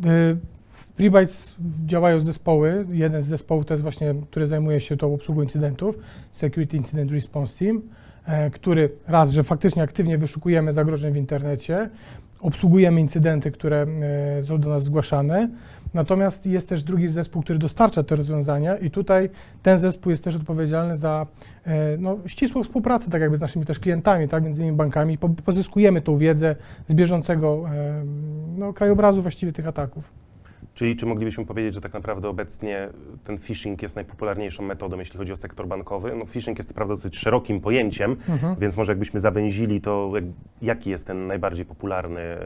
Y, 0.05 0.37
W 0.71 0.91
Prebytes 0.91 1.55
działają 1.85 2.19
zespoły. 2.19 2.85
Jeden 2.91 3.21
z 3.21 3.25
zespołów 3.25 3.65
to 3.65 3.73
jest 3.73 3.83
właśnie, 3.83 4.15
który 4.31 4.47
zajmuje 4.47 4.79
się 4.79 4.97
tą 4.97 5.13
obsługą 5.13 5.41
incydentów, 5.41 5.97
Security 6.31 6.77
Incident 6.77 7.11
Response 7.11 7.65
Team, 7.65 7.81
który 8.51 8.89
raz, 9.07 9.31
że 9.31 9.43
faktycznie 9.43 9.83
aktywnie 9.83 10.17
wyszukujemy 10.17 10.71
zagrożeń 10.71 11.13
w 11.13 11.17
internecie, 11.17 11.89
obsługujemy 12.41 13.01
incydenty, 13.01 13.51
które 13.51 13.85
e, 14.37 14.43
są 14.43 14.59
do 14.59 14.69
nas 14.69 14.83
zgłaszane. 14.83 15.49
Natomiast 15.93 16.45
jest 16.45 16.69
też 16.69 16.83
drugi 16.83 17.07
zespół, 17.07 17.43
który 17.43 17.59
dostarcza 17.59 18.03
te 18.03 18.15
rozwiązania 18.15 18.77
i 18.77 18.91
tutaj 18.91 19.29
ten 19.63 19.77
zespół 19.77 20.09
jest 20.09 20.23
też 20.23 20.35
odpowiedzialny 20.35 20.97
za 20.97 21.27
e, 21.65 21.97
no, 21.97 22.17
ścisłą 22.25 22.63
współpracę, 22.63 23.11
tak 23.11 23.21
jakby 23.21 23.37
z 23.37 23.41
naszymi 23.41 23.65
też 23.65 23.79
klientami, 23.79 24.27
tak, 24.27 24.43
między 24.43 24.61
innymi 24.61 24.77
bankami. 24.77 25.17
Po, 25.17 25.29
pozyskujemy 25.29 26.01
tą 26.01 26.17
wiedzę 26.17 26.55
z 26.87 26.93
bieżącego 26.93 27.63
e, 27.69 28.03
no, 28.57 28.73
krajobrazu 28.73 29.21
właściwie 29.21 29.51
tych 29.51 29.67
ataków. 29.67 30.26
Czyli 30.77 30.95
czy 30.95 31.05
moglibyśmy 31.05 31.45
powiedzieć, 31.45 31.73
że 31.73 31.81
tak 31.81 31.93
naprawdę 31.93 32.29
obecnie 32.29 32.89
ten 33.23 33.37
phishing 33.37 33.81
jest 33.81 33.95
najpopularniejszą 33.95 34.63
metodą, 34.63 34.99
jeśli 34.99 35.17
chodzi 35.17 35.31
o 35.31 35.35
sektor 35.35 35.67
bankowy? 35.67 36.15
No 36.15 36.25
phishing 36.25 36.57
jest 36.57 36.73
prawda 36.73 36.93
dosyć 36.95 37.17
szerokim 37.17 37.61
pojęciem, 37.61 38.11
Mhm. 38.29 38.55
więc 38.59 38.77
może 38.77 38.91
jakbyśmy 38.91 39.19
zawęzili 39.19 39.81
to, 39.81 40.11
jak, 40.15 40.23
jaki 40.61 40.89
jest 40.89 41.07
ten 41.07 41.27
najbardziej 41.27 41.65
popularny 41.65 42.19
e, 42.19 42.37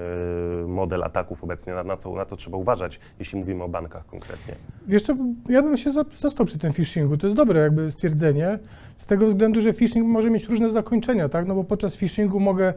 model 0.68 1.04
ataków 1.04 1.44
obecnie, 1.44 1.74
na, 1.74 1.84
na, 1.84 1.98
co, 1.98 2.16
na 2.16 2.26
co 2.26 2.36
trzeba 2.36 2.58
uważać, 2.58 3.00
jeśli 3.20 3.40
mówimy 3.40 3.64
o 3.64 3.70
bankach 3.70 4.06
konkretnie? 4.06 4.56
Wiesz 4.88 5.04
co, 5.04 5.16
ja 5.50 5.62
bym 5.62 5.78
się 5.78 5.92
za- 5.92 6.06
został 6.18 6.46
przy 6.46 6.60
tym 6.60 6.74
phishingu. 6.74 7.18
To 7.18 7.28
jest 7.28 7.38
dobre 7.38 7.60
jakby 7.60 7.92
stwierdzenie, 7.92 8.60
z 9.02 9.06
tego 9.06 9.28
względu, 9.28 9.62
że 9.62 9.74
phishing 9.74 10.08
może 10.08 10.30
mieć 10.30 10.46
różne 10.50 10.72
zakończenia, 10.72 11.30
tak? 11.30 11.48
No 11.48 11.56
bo 11.56 11.64
podczas 11.64 11.98
phishingu 11.98 12.40
mogę, 12.40 12.74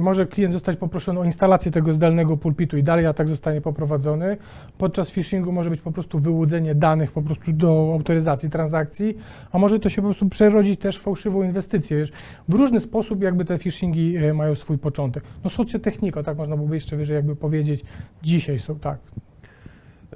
może 0.00 0.26
klient 0.26 0.52
zostać 0.52 0.76
poproszony 0.76 1.20
o 1.20 1.24
instalację 1.24 1.70
tego 1.70 1.92
zdalnego 1.92 2.36
pulpitu 2.36 2.76
i 2.76 2.82
dalej 2.82 3.06
atak 3.06 3.28
zostanie 3.28 3.60
poprowadzony. 3.60 4.36
Podczas 4.78 5.10
phishingu 5.10 5.52
może 5.52 5.70
być 5.70 5.80
po 5.80 5.92
prostu 5.92 6.18
wyłudzenie 6.18 6.74
danych 6.74 7.12
po 7.12 7.22
prostu 7.22 7.52
do 7.52 7.90
autoryzacji 7.92 8.50
transakcji, 8.50 9.16
a 9.52 9.58
może 9.58 9.78
to 9.78 9.88
się 9.88 10.02
po 10.02 10.08
prostu 10.08 10.28
przerodzić 10.28 10.80
też 10.80 10.98
w 10.98 11.02
fałszywą 11.02 11.42
inwestycję. 11.42 11.96
Wiesz? 11.96 12.12
W 12.48 12.54
różny 12.54 12.80
sposób 12.80 13.22
jakby 13.22 13.44
te 13.44 13.58
phishingi 13.58 14.16
e, 14.16 14.34
mają 14.34 14.54
swój 14.54 14.78
początek. 14.78 15.24
No 15.44 15.50
socjotechnika, 15.50 16.22
tak 16.22 16.36
można 16.38 16.56
byłoby 16.56 16.74
jeszcze 16.74 16.96
wyżej 16.96 17.14
jakby 17.14 17.36
powiedzieć, 17.36 17.84
dzisiaj 18.22 18.58
są 18.58 18.78
tak. 18.78 18.98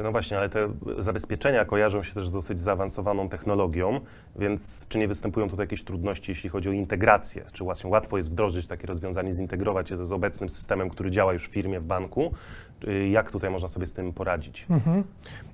No 0.02 0.12
właśnie, 0.12 0.38
ale 0.38 0.48
te 0.48 0.68
zabezpieczenia 0.98 1.64
kojarzą 1.64 2.02
się 2.02 2.14
też 2.14 2.28
z 2.28 2.32
dosyć 2.32 2.60
zaawansowaną 2.60 3.28
technologią, 3.28 4.00
więc 4.36 4.86
czy 4.88 4.98
nie 4.98 5.08
występują 5.08 5.48
tutaj 5.48 5.62
jakieś 5.64 5.84
trudności, 5.84 6.30
jeśli 6.30 6.50
chodzi 6.50 6.68
o 6.68 6.72
integrację? 6.72 7.44
Czy 7.52 7.64
właśnie 7.64 7.90
łatwo 7.90 8.16
jest 8.16 8.30
wdrożyć 8.30 8.66
takie 8.66 8.86
rozwiązanie, 8.86 9.32
zintegrować 9.32 9.90
je 9.90 9.96
z 9.96 10.12
obecnym 10.12 10.48
systemem, 10.48 10.90
który 10.90 11.10
działa 11.10 11.32
już 11.32 11.48
w 11.48 11.50
firmie, 11.50 11.80
w 11.80 11.84
banku? 11.84 12.34
Y, 12.88 13.08
Jak 13.08 13.30
tutaj 13.30 13.50
można 13.50 13.68
sobie 13.68 13.86
z 13.86 13.92
tym 13.92 14.12
poradzić? 14.12 14.66
Mhm. 14.70 15.04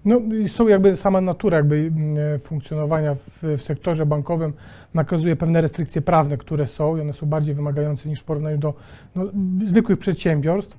No 0.04 0.20
są 0.46 0.68
jakby 0.68 0.96
sama 0.96 1.20
natura 1.20 1.56
jakby 1.56 1.92
funkcjonowania 2.44 3.14
w, 3.14 3.42
w 3.42 3.62
sektorze 3.62 4.06
bankowym 4.06 4.52
nakazuje 4.94 5.36
pewne 5.36 5.60
restrykcje 5.60 6.02
prawne, 6.02 6.36
które 6.36 6.66
są 6.66 6.96
i 6.96 7.00
one 7.00 7.12
są 7.12 7.26
bardziej 7.26 7.54
wymagające 7.54 8.08
niż 8.08 8.20
w 8.20 8.24
porównaniu 8.24 8.58
do 8.58 8.74
no, 9.14 9.24
zwykłych 9.64 9.98
przedsiębiorstw. 9.98 10.78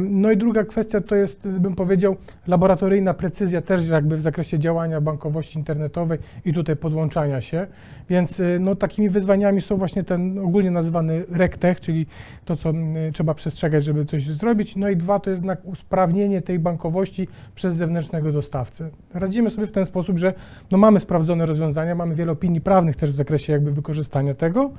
No 0.00 0.30
i 0.30 0.36
druga 0.36 0.64
kwestia 0.64 1.00
to 1.00 1.14
jest, 1.14 1.48
bym 1.48 1.74
powiedział, 1.74 2.16
laboratoryjna 2.46 3.14
precyzja 3.14 3.62
też 3.62 3.88
jakby 3.88 4.16
w 4.16 4.22
zakresie 4.22 4.58
działania 4.58 5.00
bankowości 5.00 5.58
internetowej 5.58 6.18
i 6.44 6.52
tutaj 6.52 6.76
podłączania 6.76 7.40
się. 7.40 7.66
Więc 8.10 8.40
y, 8.40 8.58
no, 8.60 8.74
takimi 8.74 9.08
wyzwaniami 9.08 9.60
są 9.60 9.76
właśnie 9.76 10.04
ten 10.04 10.38
ogólnie 10.38 10.70
nazywany 10.70 11.24
RegTech, 11.30 11.80
czyli 11.80 12.06
to, 12.44 12.56
co 12.56 12.70
mm, 12.70 13.12
trzeba 13.12 13.34
przestrzegać, 13.34 13.84
żeby 13.84 14.04
coś 14.04 14.26
zrobić. 14.26 14.76
No 14.76 14.88
i 14.88 14.96
dwa 14.96 15.20
to 15.20 15.30
jest 15.30 15.42
znak 15.42 15.60
usprawnienie 15.64 16.42
tej 16.42 16.58
bankowości 16.58 17.28
przez 17.54 17.74
zewnętrznego 17.74 18.32
dostawcę. 18.32 18.90
Radzimy 19.14 19.50
sobie 19.50 19.66
w 19.66 19.72
ten 19.72 19.84
sposób, 19.84 20.18
że 20.18 20.32
no, 20.70 20.78
mamy 20.78 21.00
sprawdzone 21.00 21.46
rozwiązania, 21.46 21.94
mamy 21.94 22.14
wiele 22.14 22.32
opinii 22.32 22.60
prawnych 22.60 22.96
też 22.96 23.10
w 23.10 23.14
zakresie 23.14 23.52
jakby 23.52 23.72
wykorzystania 23.72 24.34
tego. 24.34 24.70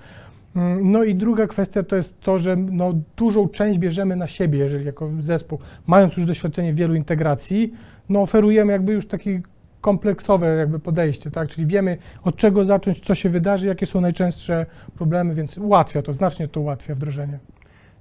Mm, 0.55 0.91
No 0.91 1.03
i 1.03 1.15
druga 1.15 1.47
kwestia 1.47 1.83
to 1.83 1.95
jest 1.95 2.19
to, 2.19 2.39
że 2.39 2.55
no, 2.55 2.93
dużą 3.17 3.47
część 3.47 3.79
bierzemy 3.79 4.15
na 4.15 4.27
siebie, 4.27 4.59
jeżeli 4.59 4.85
jako 4.85 5.11
zespół, 5.19 5.59
mając 5.87 6.17
już 6.17 6.25
doświadczenie 6.25 6.73
wielu 6.73 6.95
integracji, 6.95 7.73
no 8.09 8.21
oferujemy 8.21 8.71
jakby 8.73 8.93
już 8.93 9.07
takie 9.07 9.41
kompleksowe 9.81 10.47
jakby 10.47 10.79
podejście, 10.79 11.31
tak? 11.31 11.49
Czyli 11.49 11.67
wiemy 11.67 11.97
od 12.23 12.35
czego 12.35 12.65
zacząć, 12.65 12.99
co 12.99 13.15
się 13.15 13.29
wydarzy, 13.29 13.67
jakie 13.67 13.85
są 13.85 14.01
najczęstsze 14.01 14.65
problemy, 14.95 15.33
więc 15.33 15.57
ułatwia 15.57 16.01
to, 16.01 16.13
znacznie 16.13 16.47
to 16.47 16.61
ułatwia 16.61 16.95
wdrożenie. 16.95 17.39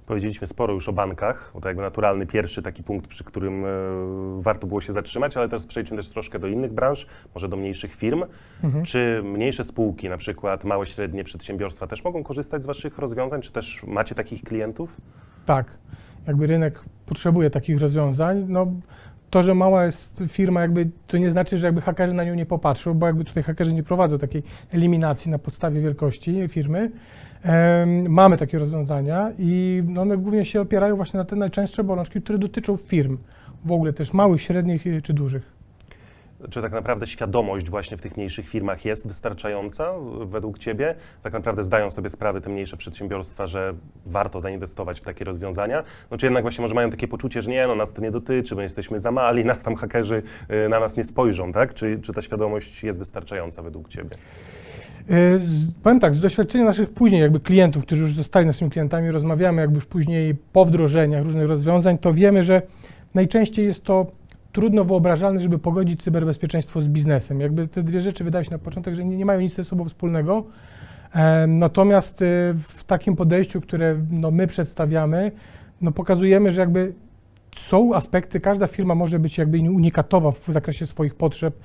Powiedzieliśmy 0.09 0.47
sporo 0.47 0.73
już 0.73 0.89
o 0.89 0.93
bankach, 0.93 1.51
bo 1.53 1.61
to 1.61 1.67
jakby 1.67 1.83
naturalny 1.83 2.25
pierwszy 2.27 2.61
taki 2.61 2.83
punkt, 2.83 3.07
przy 3.07 3.23
którym 3.23 3.65
e, 3.65 3.69
warto 4.37 4.67
było 4.67 4.81
się 4.81 4.93
zatrzymać, 4.93 5.37
ale 5.37 5.49
teraz 5.49 5.65
przejdźmy 5.65 5.97
też 5.97 6.09
troszkę 6.09 6.39
do 6.39 6.47
innych 6.47 6.73
branż, 6.73 7.07
może 7.35 7.49
do 7.49 7.57
mniejszych 7.57 7.95
firm. 7.95 8.23
Mhm. 8.63 8.85
Czy 8.85 9.21
mniejsze 9.23 9.63
spółki, 9.63 10.09
na 10.09 10.17
przykład 10.17 10.63
małe, 10.63 10.85
średnie 10.85 11.23
przedsiębiorstwa 11.23 11.87
też 11.87 12.03
mogą 12.03 12.23
korzystać 12.23 12.63
z 12.63 12.65
Waszych 12.65 12.97
rozwiązań? 12.97 13.41
Czy 13.41 13.51
też 13.51 13.83
macie 13.87 14.15
takich 14.15 14.43
klientów? 14.43 14.97
Tak, 15.45 15.77
jakby 16.27 16.47
rynek 16.47 16.83
potrzebuje 17.05 17.49
takich 17.49 17.81
rozwiązań. 17.81 18.45
No, 18.47 18.67
to, 19.29 19.43
że 19.43 19.55
mała 19.55 19.85
jest 19.85 20.23
firma, 20.27 20.61
jakby 20.61 20.89
to 21.07 21.17
nie 21.17 21.31
znaczy, 21.31 21.57
że 21.57 21.67
jakby 21.67 21.81
hakerzy 21.81 22.13
na 22.13 22.23
nią 22.23 22.35
nie 22.35 22.45
popatrzą, 22.45 22.93
bo 22.93 23.07
jakby 23.07 23.25
tutaj 23.25 23.43
hakerzy 23.43 23.73
nie 23.73 23.83
prowadzą 23.83 24.17
takiej 24.17 24.43
eliminacji 24.71 25.31
na 25.31 25.39
podstawie 25.39 25.81
wielkości 25.81 26.47
firmy. 26.47 26.91
Em, 27.43 28.09
mamy 28.11 28.37
takie 28.37 28.59
rozwiązania 28.59 29.31
i 29.39 29.83
no, 29.87 30.01
one 30.01 30.17
głównie 30.17 30.45
się 30.45 30.61
opierają 30.61 30.95
właśnie 30.95 31.17
na 31.17 31.25
te 31.25 31.35
najczęstsze 31.35 31.83
bolączki, 31.83 32.21
które 32.21 32.39
dotyczą 32.39 32.77
firm, 32.77 33.17
w 33.65 33.71
ogóle 33.71 33.93
też 33.93 34.13
małych, 34.13 34.41
średnich 34.41 34.87
y, 34.87 35.01
czy 35.01 35.13
dużych. 35.13 35.58
Czy 36.49 36.61
tak 36.61 36.71
naprawdę 36.71 37.07
świadomość 37.07 37.69
właśnie 37.69 37.97
w 37.97 38.01
tych 38.01 38.17
mniejszych 38.17 38.49
firmach 38.49 38.85
jest 38.85 39.07
wystarczająca 39.07 39.93
według 40.25 40.57
Ciebie? 40.57 40.95
Tak 41.21 41.33
naprawdę 41.33 41.63
zdają 41.63 41.89
sobie 41.89 42.09
sprawę 42.09 42.41
te 42.41 42.49
mniejsze 42.49 42.77
przedsiębiorstwa, 42.77 43.47
że 43.47 43.73
warto 44.05 44.39
zainwestować 44.39 44.99
w 44.99 45.03
takie 45.03 45.25
rozwiązania? 45.25 45.83
No 46.11 46.17
czy 46.17 46.25
jednak 46.25 46.43
właśnie 46.43 46.61
może 46.61 46.75
mają 46.75 46.89
takie 46.89 47.07
poczucie, 47.07 47.41
że 47.41 47.49
nie, 47.49 47.67
no 47.67 47.75
nas 47.75 47.93
to 47.93 48.01
nie 48.01 48.11
dotyczy, 48.11 48.55
my 48.55 48.63
jesteśmy 48.63 48.99
za 48.99 49.11
mali, 49.11 49.45
nas 49.45 49.63
tam 49.63 49.75
hakerzy 49.75 50.23
y, 50.65 50.69
na 50.69 50.79
nas 50.79 50.97
nie 50.97 51.03
spojrzą, 51.03 51.51
tak? 51.51 51.73
Czy, 51.73 51.99
czy 51.99 52.13
ta 52.13 52.21
świadomość 52.21 52.83
jest 52.83 52.99
wystarczająca 52.99 53.61
według 53.61 53.89
Ciebie? 53.89 54.17
Y, 55.09 55.39
powiem 55.83 55.99
tak, 55.99 56.15
z 56.15 56.19
doświadczenia 56.19 56.65
naszych 56.65 56.89
później 56.89 57.21
jakby 57.21 57.39
klientów, 57.39 57.83
którzy 57.83 58.01
już 58.03 58.13
zostali 58.13 58.45
naszymi 58.45 58.71
klientami, 58.71 59.11
rozmawiamy 59.11 59.61
jakby 59.61 59.75
już 59.75 59.85
później 59.85 60.35
po 60.53 60.65
wdrożeniach 60.65 61.23
różnych 61.23 61.47
rozwiązań, 61.47 61.97
to 61.97 62.13
wiemy, 62.13 62.43
że 62.43 62.61
najczęściej 63.13 63.65
jest 63.65 63.83
to 63.83 64.18
trudno 64.51 64.83
wyobrażalne, 64.83 65.39
żeby 65.39 65.59
pogodzić 65.59 66.01
cyberbezpieczeństwo 66.01 66.81
z 66.81 66.87
biznesem. 66.87 67.41
Jakby 67.41 67.67
te 67.67 67.83
dwie 67.83 68.01
rzeczy 68.01 68.23
wydaje 68.23 68.45
się 68.45 68.51
na 68.51 68.59
początek, 68.59 68.95
że 68.95 69.05
nie, 69.05 69.17
nie 69.17 69.25
mają 69.25 69.39
nic 69.39 69.55
ze 69.55 69.63
sobą 69.63 69.85
wspólnego. 69.85 70.45
Natomiast 71.47 72.21
y, 72.21 72.53
w 72.63 72.83
takim 72.83 73.15
podejściu, 73.15 73.61
które 73.61 73.97
no, 74.11 74.31
my 74.31 74.47
przedstawiamy, 74.47 75.31
no, 75.81 75.91
pokazujemy, 75.91 76.51
że 76.51 76.61
jakby 76.61 76.93
są 77.55 77.95
aspekty, 77.95 78.39
każda 78.39 78.67
firma 78.67 78.95
może 78.95 79.19
być 79.19 79.37
jakby 79.37 79.57
unikatowa 79.57 80.31
w 80.31 80.45
zakresie 80.47 80.85
swoich 80.85 81.15
potrzeb 81.15 81.59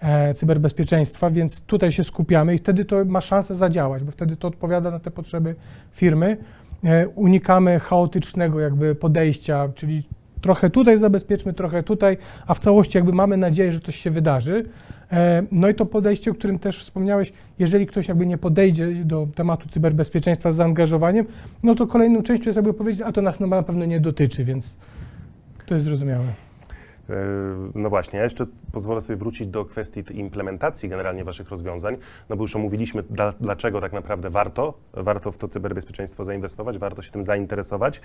e, 0.00 0.34
cyberbezpieczeństwa, 0.34 1.30
więc 1.30 1.60
tutaj 1.60 1.92
się 1.92 2.04
skupiamy 2.04 2.54
i 2.54 2.58
wtedy 2.58 2.84
to 2.84 3.04
ma 3.04 3.20
szansę 3.20 3.54
zadziałać, 3.54 4.04
bo 4.04 4.10
wtedy 4.10 4.36
to 4.36 4.48
odpowiada 4.48 4.90
na 4.90 4.98
te 4.98 5.10
potrzeby 5.10 5.54
firmy. 5.92 6.36
E, 6.84 7.08
unikamy 7.08 7.78
chaotycznego 7.78 8.60
jakby 8.60 8.94
podejścia, 8.94 9.68
czyli 9.74 10.08
trochę 10.40 10.70
tutaj 10.70 10.98
zabezpieczmy, 10.98 11.52
trochę 11.52 11.82
tutaj, 11.82 12.16
a 12.46 12.54
w 12.54 12.58
całości 12.58 12.98
jakby 12.98 13.12
mamy 13.12 13.36
nadzieję, 13.36 13.72
że 13.72 13.80
coś 13.80 13.96
się 13.96 14.10
wydarzy. 14.10 14.64
E, 15.12 15.42
No 15.52 15.68
i 15.68 15.74
to 15.74 15.86
podejście, 15.86 16.30
o 16.30 16.34
którym 16.34 16.58
też 16.58 16.78
wspomniałeś, 16.78 17.32
jeżeli 17.58 17.86
ktoś 17.86 18.08
jakby 18.08 18.26
nie 18.26 18.38
podejdzie 18.38 18.94
do 19.04 19.28
tematu 19.34 19.68
cyberbezpieczeństwa 19.68 20.52
z 20.52 20.56
zaangażowaniem, 20.56 21.26
no 21.62 21.74
to 21.74 21.86
kolejną 21.86 22.22
częścią 22.22 22.44
jest 22.46 22.56
jakby 22.56 22.74
powiedzieć, 22.74 23.02
a 23.02 23.12
to 23.12 23.22
nas 23.22 23.40
na 23.40 23.62
pewno 23.62 23.84
nie 23.84 24.00
dotyczy, 24.00 24.44
więc 24.44 24.78
to 25.66 25.74
jest 25.74 25.86
zrozumiałe. 25.86 26.49
E, 27.10 27.70
No 27.74 27.90
właśnie, 27.90 28.18
ja 28.18 28.24
jeszcze 28.24 28.46
pozwolę 28.72 29.00
sobie 29.00 29.16
wrócić 29.16 29.46
do 29.48 29.64
kwestii 29.64 30.04
implementacji 30.10 30.88
generalnie 30.88 31.24
Waszych 31.24 31.50
rozwiązań, 31.50 31.96
no 32.28 32.36
bo 32.36 32.42
już 32.44 32.56
omówiliśmy, 32.56 33.02
dla, 33.02 33.32
dlaczego 33.40 33.80
tak 33.80 33.92
naprawdę 33.92 34.30
warto, 34.30 34.74
warto 34.92 35.30
w 35.30 35.38
to 35.38 35.48
cyberbezpieczeństwo 35.48 36.24
zainwestować, 36.24 36.78
warto 36.78 37.02
się 37.02 37.10
tym 37.10 37.24
zainteresować, 37.24 38.00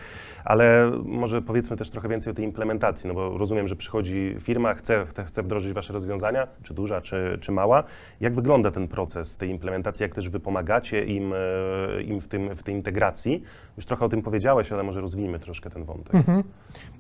ale 0.46 0.92
może 1.06 1.42
powiedzmy 1.42 1.78
też 1.78 1.92
trochę 1.92 2.10
więcej 2.10 2.32
o 2.32 2.34
tej 2.34 2.46
implementacji, 2.46 3.08
no 3.08 3.14
bo 3.14 3.38
rozumiem, 3.38 3.68
że 3.68 3.76
przychodzi 3.76 4.36
firma, 4.40 4.74
chce, 4.74 5.06
chce- 5.06 5.24
chce 5.24 5.44
wdrożyć 5.44 5.74
Wasze 5.74 5.94
rozwiązania, 5.94 6.48
czy 6.64 6.74
duża, 6.74 7.02
czy, 7.02 7.38
czy 7.42 7.52
mała. 7.52 7.84
Jak 8.22 8.36
wygląda 8.36 8.72
ten 8.72 8.88
proces 8.88 9.38
tej 9.38 9.50
implementacji, 9.50 10.04
jak 10.04 10.16
też 10.16 10.30
Wy 10.30 10.40
pomagacie 10.40 11.06
im, 11.06 11.34
e, 11.34 12.02
im 12.02 12.22
w, 12.22 12.28
tym, 12.28 12.56
w 12.56 12.64
tej 12.64 12.76
integracji? 12.76 13.44
Już 13.78 13.86
trochę 13.86 14.06
o 14.06 14.10
tym 14.10 14.22
powiedziałeś, 14.22 14.72
ale 14.72 14.84
może 14.84 15.02
rozwijmy 15.02 15.40
troszkę 15.40 15.70
ten 15.70 15.84
wątek. 15.84 16.16
Mhm. 16.16 16.44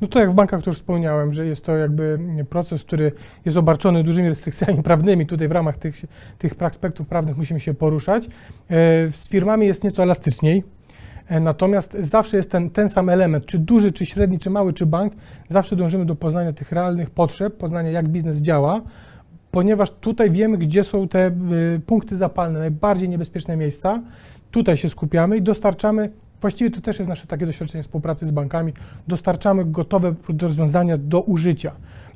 No 0.02 0.08
to 0.08 0.20
jak 0.20 0.32
w 0.32 0.34
bankach 0.34 0.64
to 0.64 0.70
już 0.70 0.78
wspomniałem, 0.78 1.34
że 1.34 1.46
jest 1.46 1.66
to 1.66 1.76
jakby 1.78 1.95
proces, 2.50 2.84
który 2.84 3.12
jest 3.46 3.58
obarczony 3.58 4.04
dużymi 4.04 4.30
restrykcjami 4.30 4.84
prawnymi. 4.90 5.25
Tutaj 5.25 5.48
w 5.48 5.52
ramach 5.52 5.78
tych, 5.78 5.96
tych 6.40 6.54
aspektów 6.64 7.08
prawnych 7.08 7.38
musimy 7.38 7.60
się 7.60 7.74
poruszać. 7.74 8.25
E, 8.25 8.30
Z 9.12 9.30
firmami 9.30 9.68
jest 9.68 9.84
nieco 9.84 10.04
elastyczniej. 10.04 10.64
E, 11.28 11.40
Natomiast 11.40 11.98
zawsze 12.00 12.38
jest 12.38 12.52
ten, 12.52 12.70
ten 12.70 12.90
sam 12.90 13.10
element, 13.10 13.46
czy 13.46 13.60
duży, 13.60 13.92
czy 13.92 14.06
średni, 14.06 14.40
czy 14.40 14.50
mały, 14.50 14.74
czy 14.74 14.86
bank, 14.86 15.14
zawsze 15.50 15.75
dążymy 15.75 16.06
do 16.06 16.16
poznania 16.16 16.54
tych 16.54 16.72
realnych 16.72 17.10
potrzeb, 17.10 17.58
poznania 17.58 17.92
jak 17.92 18.08
biznes 18.08 18.42
działa, 18.42 18.82
ponieważ 19.52 19.92
tutaj 19.92 20.32
wiemy, 20.32 20.58
gdzie 20.58 20.84
są 20.84 21.08
te 21.08 21.28
y, 21.75 21.82
punkty 21.86 22.16
zapalne, 22.16 22.60
najbardziej 22.60 23.10
niebezpieczne 23.10 23.58
miejsca. 23.58 24.04
Tutaj 24.52 24.78
się 24.78 24.90
skupiamy 24.90 25.38
i 25.38 25.42
dostarczamy, 25.42 26.10
właściwie 26.42 26.72
to 26.72 26.82
też 26.82 27.00
jest 27.00 27.10
nasze 27.10 27.27
takie 27.27 27.46
doświadczenie 27.46 27.84
współpracy 27.84 28.25
z 28.25 28.32
bankami, 28.32 28.74
dostarczamy 29.08 29.65
gotowe 29.65 30.15
rozwiązania 30.42 30.98
do 30.98 31.22
użycia. 31.22 31.72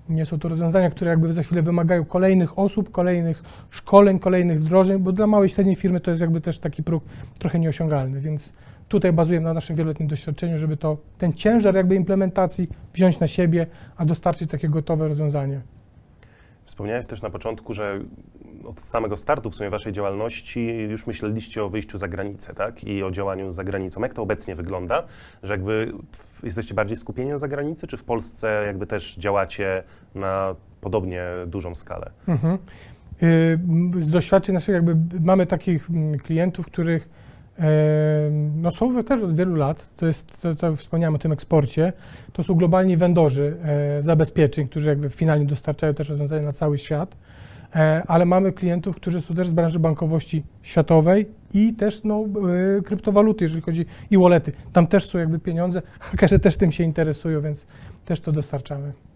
Nie 0.09 0.25
są 0.25 0.39
to 0.39 0.49
rozwiązania, 0.49 0.89
które 0.89 1.09
jakby 1.09 1.33
za 1.33 1.43
chwilę 1.43 1.61
wymagają 1.61 2.05
kolejnych 2.05 2.59
osób, 2.59 2.91
kolejnych 2.91 3.43
szkoleń, 3.69 4.19
kolejnych 4.19 4.59
wdrożeń, 4.59 4.97
bo 4.97 5.11
dla 5.11 5.27
małej 5.27 5.47
i 5.47 5.49
średniej 5.49 5.75
firmy 5.75 5.99
to 5.99 6.11
jest 6.11 6.21
jakby 6.21 6.41
też 6.41 6.59
taki 6.59 6.83
próg 6.83 7.03
trochę 7.39 7.59
nieosiągalny, 7.59 8.19
więc 8.19 8.53
tutaj 8.87 9.13
bazujemy 9.13 9.45
na 9.45 9.53
naszym 9.53 9.75
wieloletnim 9.75 10.07
doświadczeniu, 10.07 10.57
żeby 10.57 10.77
to, 10.77 10.97
ten 11.17 11.33
ciężar 11.33 11.75
jakby 11.75 11.95
implementacji 11.95 12.69
wziąć 12.93 13.19
na 13.19 13.27
siebie, 13.27 13.67
a 13.97 14.05
dostarczyć 14.05 14.51
takie 14.51 14.69
gotowe 14.69 15.07
rozwiązanie. 15.07 15.61
Wspomniałeś 16.69 17.07
też 17.07 17.21
na 17.21 17.29
początku, 17.29 17.73
że 17.73 17.99
od 18.65 18.81
samego 18.81 19.17
startu 19.17 19.49
w 19.49 19.55
sumie 19.55 19.69
waszej 19.69 19.93
działalności 19.93 20.67
już 20.67 21.07
myśleliście 21.07 21.63
o 21.63 21.69
wyjściu 21.69 21.97
za 21.97 22.07
granicę, 22.07 22.53
tak? 22.53 22.83
I 22.83 23.03
o 23.03 23.11
działaniu 23.11 23.51
za 23.51 23.63
granicą. 23.63 24.01
Jak 24.01 24.13
to 24.13 24.21
obecnie 24.21 24.55
wygląda? 24.55 25.03
Że 25.43 25.53
jakby 25.53 25.93
jesteście 26.43 26.73
bardziej 26.73 26.97
skupieni 26.97 27.29
na 27.29 27.37
zagranicy, 27.37 27.87
czy 27.87 27.97
w 27.97 28.03
Polsce 28.03 28.63
jakby 28.65 28.87
też 28.87 29.15
działacie 29.15 29.83
na 30.15 30.55
podobnie 30.81 31.23
dużą 31.47 31.75
skalę? 31.75 32.11
Mhm. 32.27 32.57
Y, 33.23 33.59
Z 33.99 34.11
doświadczeń 34.11 34.53
naszych 34.53 34.75
jakby 34.75 34.95
mamy 35.21 35.45
takich 35.45 35.89
mm, 35.89 36.19
klientów, 36.19 36.65
których 36.65 37.09
no 38.55 38.71
są 38.71 39.03
też 39.03 39.21
od 39.23 39.35
wielu 39.35 39.55
lat, 39.55 39.95
to 39.95 40.05
jest, 40.05 40.41
to, 40.41 40.55
to 40.55 40.75
wspomniałem 40.75 41.15
o 41.15 41.17
tym 41.17 41.31
eksporcie, 41.31 41.93
to 42.33 42.43
są 42.43 42.53
globalni 42.55 42.97
vendorzy 42.97 43.57
e, 43.63 44.03
zabezpieczeń, 44.03 44.67
którzy 44.67 44.89
jakby 44.89 45.09
finalnie 45.09 45.45
dostarczają 45.45 45.93
też 45.93 46.09
rozwiązania 46.09 46.41
na 46.41 46.51
cały 46.51 46.77
świat, 46.77 47.17
e, 47.75 48.03
ale 48.07 48.25
mamy 48.25 48.51
klientów, 48.51 48.95
którzy 48.95 49.21
są 49.21 49.35
też 49.35 49.47
z 49.47 49.51
branży 49.51 49.79
bankowości 49.79 50.43
światowej 50.61 51.25
i 51.53 51.73
też 51.73 52.03
no, 52.03 52.25
e, 52.77 52.81
kryptowaluty, 52.81 53.45
jeżeli 53.45 53.61
chodzi 53.61 53.85
i 54.11 54.17
wallety. 54.17 54.51
Tam 54.73 54.87
też 54.87 55.05
są 55.05 55.19
jakby 55.19 55.39
pieniądze, 55.39 55.81
hakerzy 55.99 56.39
też 56.39 56.57
tym 56.57 56.71
się 56.71 56.83
interesują, 56.83 57.41
więc 57.41 57.67
też 58.05 58.19
to 58.19 58.31
dostarczamy. 58.31 59.08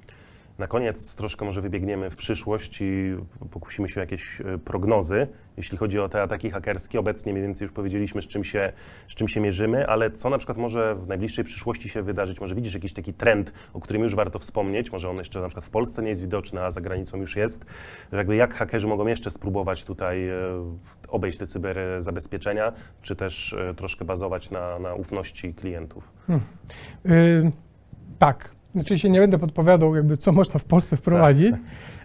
Na 0.57 0.67
koniec 0.67 1.15
troszkę 1.15 1.45
może 1.45 1.61
wybiegniemy 1.61 2.09
w 2.09 2.15
przyszłość 2.15 2.81
i 2.81 3.15
pokusimy 3.51 3.89
się 3.89 3.99
o 3.99 4.03
jakieś 4.03 4.41
e, 4.41 4.57
prognozy, 4.57 5.27
jeśli 5.57 5.77
chodzi 5.77 5.99
o 5.99 6.09
te 6.09 6.21
ataki 6.21 6.51
hakerskie. 6.51 6.99
Obecnie 6.99 7.33
mniej 7.33 7.45
więcej 7.45 7.65
już 7.65 7.71
powiedzieliśmy, 7.71 8.21
z 8.21 8.27
czym, 8.27 8.43
się, 8.43 8.73
z 9.07 9.15
czym 9.15 9.27
się 9.27 9.39
mierzymy, 9.39 9.87
ale 9.87 10.11
co 10.11 10.29
na 10.29 10.37
przykład 10.37 10.57
może 10.57 10.95
w 10.95 11.07
najbliższej 11.07 11.45
przyszłości 11.45 11.89
się 11.89 12.01
wydarzyć? 12.01 12.41
Może 12.41 12.55
widzisz 12.55 12.73
jakiś 12.73 12.93
taki 12.93 13.13
trend, 13.13 13.53
o 13.73 13.79
którym 13.79 14.03
już 14.03 14.15
warto 14.15 14.39
wspomnieć? 14.39 14.91
Może 14.91 15.09
on 15.09 15.17
jeszcze 15.17 15.41
na 15.41 15.47
przykład 15.47 15.65
w 15.65 15.69
Polsce 15.69 16.03
nie 16.03 16.09
jest 16.09 16.21
widoczny, 16.21 16.61
a 16.61 16.71
za 16.71 16.81
granicą 16.81 17.17
już 17.17 17.35
jest. 17.35 17.65
Jakby 18.11 18.35
jak 18.35 18.53
hakerzy 18.53 18.87
mogą 18.87 19.07
jeszcze 19.07 19.31
spróbować 19.31 19.85
tutaj 19.85 20.29
e, 20.29 20.35
obejść 21.07 21.37
te 21.37 21.47
cyberzabezpieczenia, 21.47 22.73
czy 23.01 23.15
też 23.15 23.53
e, 23.53 23.73
troszkę 23.73 24.05
bazować 24.05 24.51
na, 24.51 24.79
na 24.79 24.93
ufności 24.93 25.53
klientów? 25.53 26.11
Y, 27.05 27.51
tak. 28.19 28.55
Znaczy 28.75 28.99
się 28.99 29.09
nie 29.09 29.19
będę 29.19 29.39
podpowiadał, 29.39 29.95
jakby 29.95 30.17
co 30.17 30.31
można 30.31 30.59
w 30.59 30.65
Polsce 30.65 30.97
wprowadzić. 30.97 31.55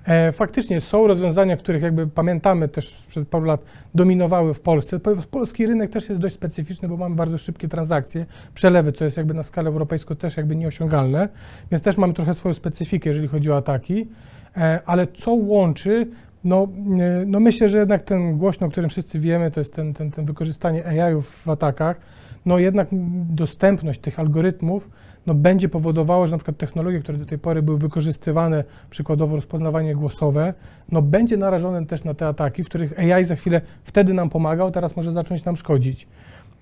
E, 0.04 0.32
faktycznie 0.32 0.80
są 0.80 1.06
rozwiązania, 1.06 1.56
których 1.56 1.82
jakby 1.82 2.06
pamiętamy 2.06 2.68
też 2.68 2.88
sprzed 2.94 3.28
paru 3.28 3.44
lat 3.44 3.60
dominowały 3.94 4.54
w 4.54 4.60
Polsce. 4.60 4.98
Po- 5.00 5.14
Polski 5.30 5.66
rynek 5.66 5.90
też 5.90 6.08
jest 6.08 6.20
dość 6.20 6.34
specyficzny, 6.34 6.88
bo 6.88 6.96
mamy 6.96 7.14
bardzo 7.14 7.38
szybkie 7.38 7.68
transakcje, 7.68 8.26
przelewy, 8.54 8.92
co 8.92 9.04
jest 9.04 9.16
jakby 9.16 9.34
na 9.34 9.42
skalę 9.42 9.68
europejską 9.68 10.16
też 10.16 10.36
jakby 10.36 10.56
nieosiągalne, 10.56 11.28
więc 11.70 11.82
też 11.82 11.96
mamy 11.96 12.14
trochę 12.14 12.34
swoją 12.34 12.54
specyfikę, 12.54 13.10
jeżeli 13.10 13.28
chodzi 13.28 13.50
o 13.50 13.56
ataki. 13.56 14.08
E, 14.56 14.80
ale 14.86 15.06
co 15.06 15.30
łączy? 15.32 16.08
No, 16.44 16.68
e, 17.00 17.24
no 17.26 17.40
myślę, 17.40 17.68
że 17.68 17.78
jednak 17.78 18.02
ten 18.02 18.38
głośno, 18.38 18.66
o 18.66 18.70
którym 18.70 18.90
wszyscy 18.90 19.18
wiemy, 19.18 19.50
to 19.50 19.60
jest 19.60 19.74
ten, 19.74 19.94
ten, 19.94 20.10
ten 20.10 20.24
wykorzystanie 20.24 20.86
AI-ów 20.86 21.30
w 21.30 21.48
atakach. 21.48 22.00
No 22.46 22.58
jednak 22.58 22.88
dostępność 23.30 24.00
tych 24.00 24.20
algorytmów 24.20 24.90
no, 25.26 25.34
będzie 25.34 25.68
powodowało, 25.68 26.26
że 26.26 26.32
na 26.32 26.38
przykład 26.38 26.56
technologie, 26.56 27.00
które 27.00 27.18
do 27.18 27.26
tej 27.26 27.38
pory 27.38 27.62
były 27.62 27.78
wykorzystywane, 27.78 28.64
przykładowo 28.90 29.36
rozpoznawanie 29.36 29.94
głosowe, 29.94 30.54
no 30.92 31.02
będzie 31.02 31.36
narażone 31.36 31.86
też 31.86 32.04
na 32.04 32.14
te 32.14 32.26
ataki, 32.26 32.64
w 32.64 32.68
których 32.68 32.98
AI 32.98 33.24
za 33.24 33.36
chwilę 33.36 33.60
wtedy 33.84 34.14
nam 34.14 34.30
pomagał, 34.30 34.70
teraz 34.70 34.96
może 34.96 35.12
zacząć 35.12 35.44
nam 35.44 35.56
szkodzić. 35.56 36.08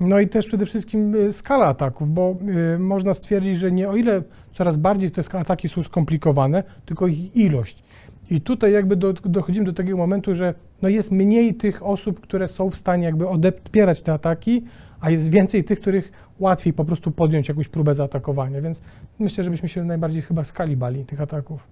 No 0.00 0.20
i 0.20 0.28
też 0.28 0.46
przede 0.46 0.66
wszystkim 0.66 1.14
y, 1.14 1.32
skala 1.32 1.66
ataków, 1.66 2.14
bo 2.14 2.36
y, 2.74 2.78
można 2.78 3.14
stwierdzić, 3.14 3.56
że 3.56 3.72
nie 3.72 3.88
o 3.88 3.96
ile 3.96 4.22
coraz 4.52 4.76
bardziej 4.76 5.10
te 5.10 5.38
ataki 5.38 5.68
są 5.68 5.82
skomplikowane, 5.82 6.62
tylko 6.86 7.06
ich 7.06 7.36
ilość. 7.36 7.82
I 8.30 8.40
tutaj 8.40 8.72
jakby 8.72 8.96
do, 8.96 9.12
dochodzimy 9.12 9.66
do 9.66 9.72
takiego 9.72 9.96
momentu, 9.96 10.34
że 10.34 10.54
no 10.82 10.88
jest 10.88 11.10
mniej 11.10 11.54
tych 11.54 11.86
osób, 11.86 12.20
które 12.20 12.48
są 12.48 12.70
w 12.70 12.76
stanie 12.76 13.04
jakby 13.04 13.28
odepierać 13.28 14.02
te 14.02 14.12
ataki, 14.12 14.64
a 15.00 15.10
jest 15.10 15.30
więcej 15.30 15.64
tych, 15.64 15.80
których 15.80 16.12
łatwiej 16.38 16.72
po 16.72 16.84
prostu 16.84 17.10
podjąć 17.10 17.48
jakąś 17.48 17.68
próbę 17.68 17.94
zaatakowania. 17.94 18.60
Więc 18.60 18.82
myślę, 19.18 19.44
że 19.44 19.50
byśmy 19.50 19.68
się 19.68 19.84
najbardziej 19.84 20.22
chyba 20.22 20.44
skali 20.44 20.76
bali 20.76 21.04
tych 21.04 21.20
ataków. 21.20 21.66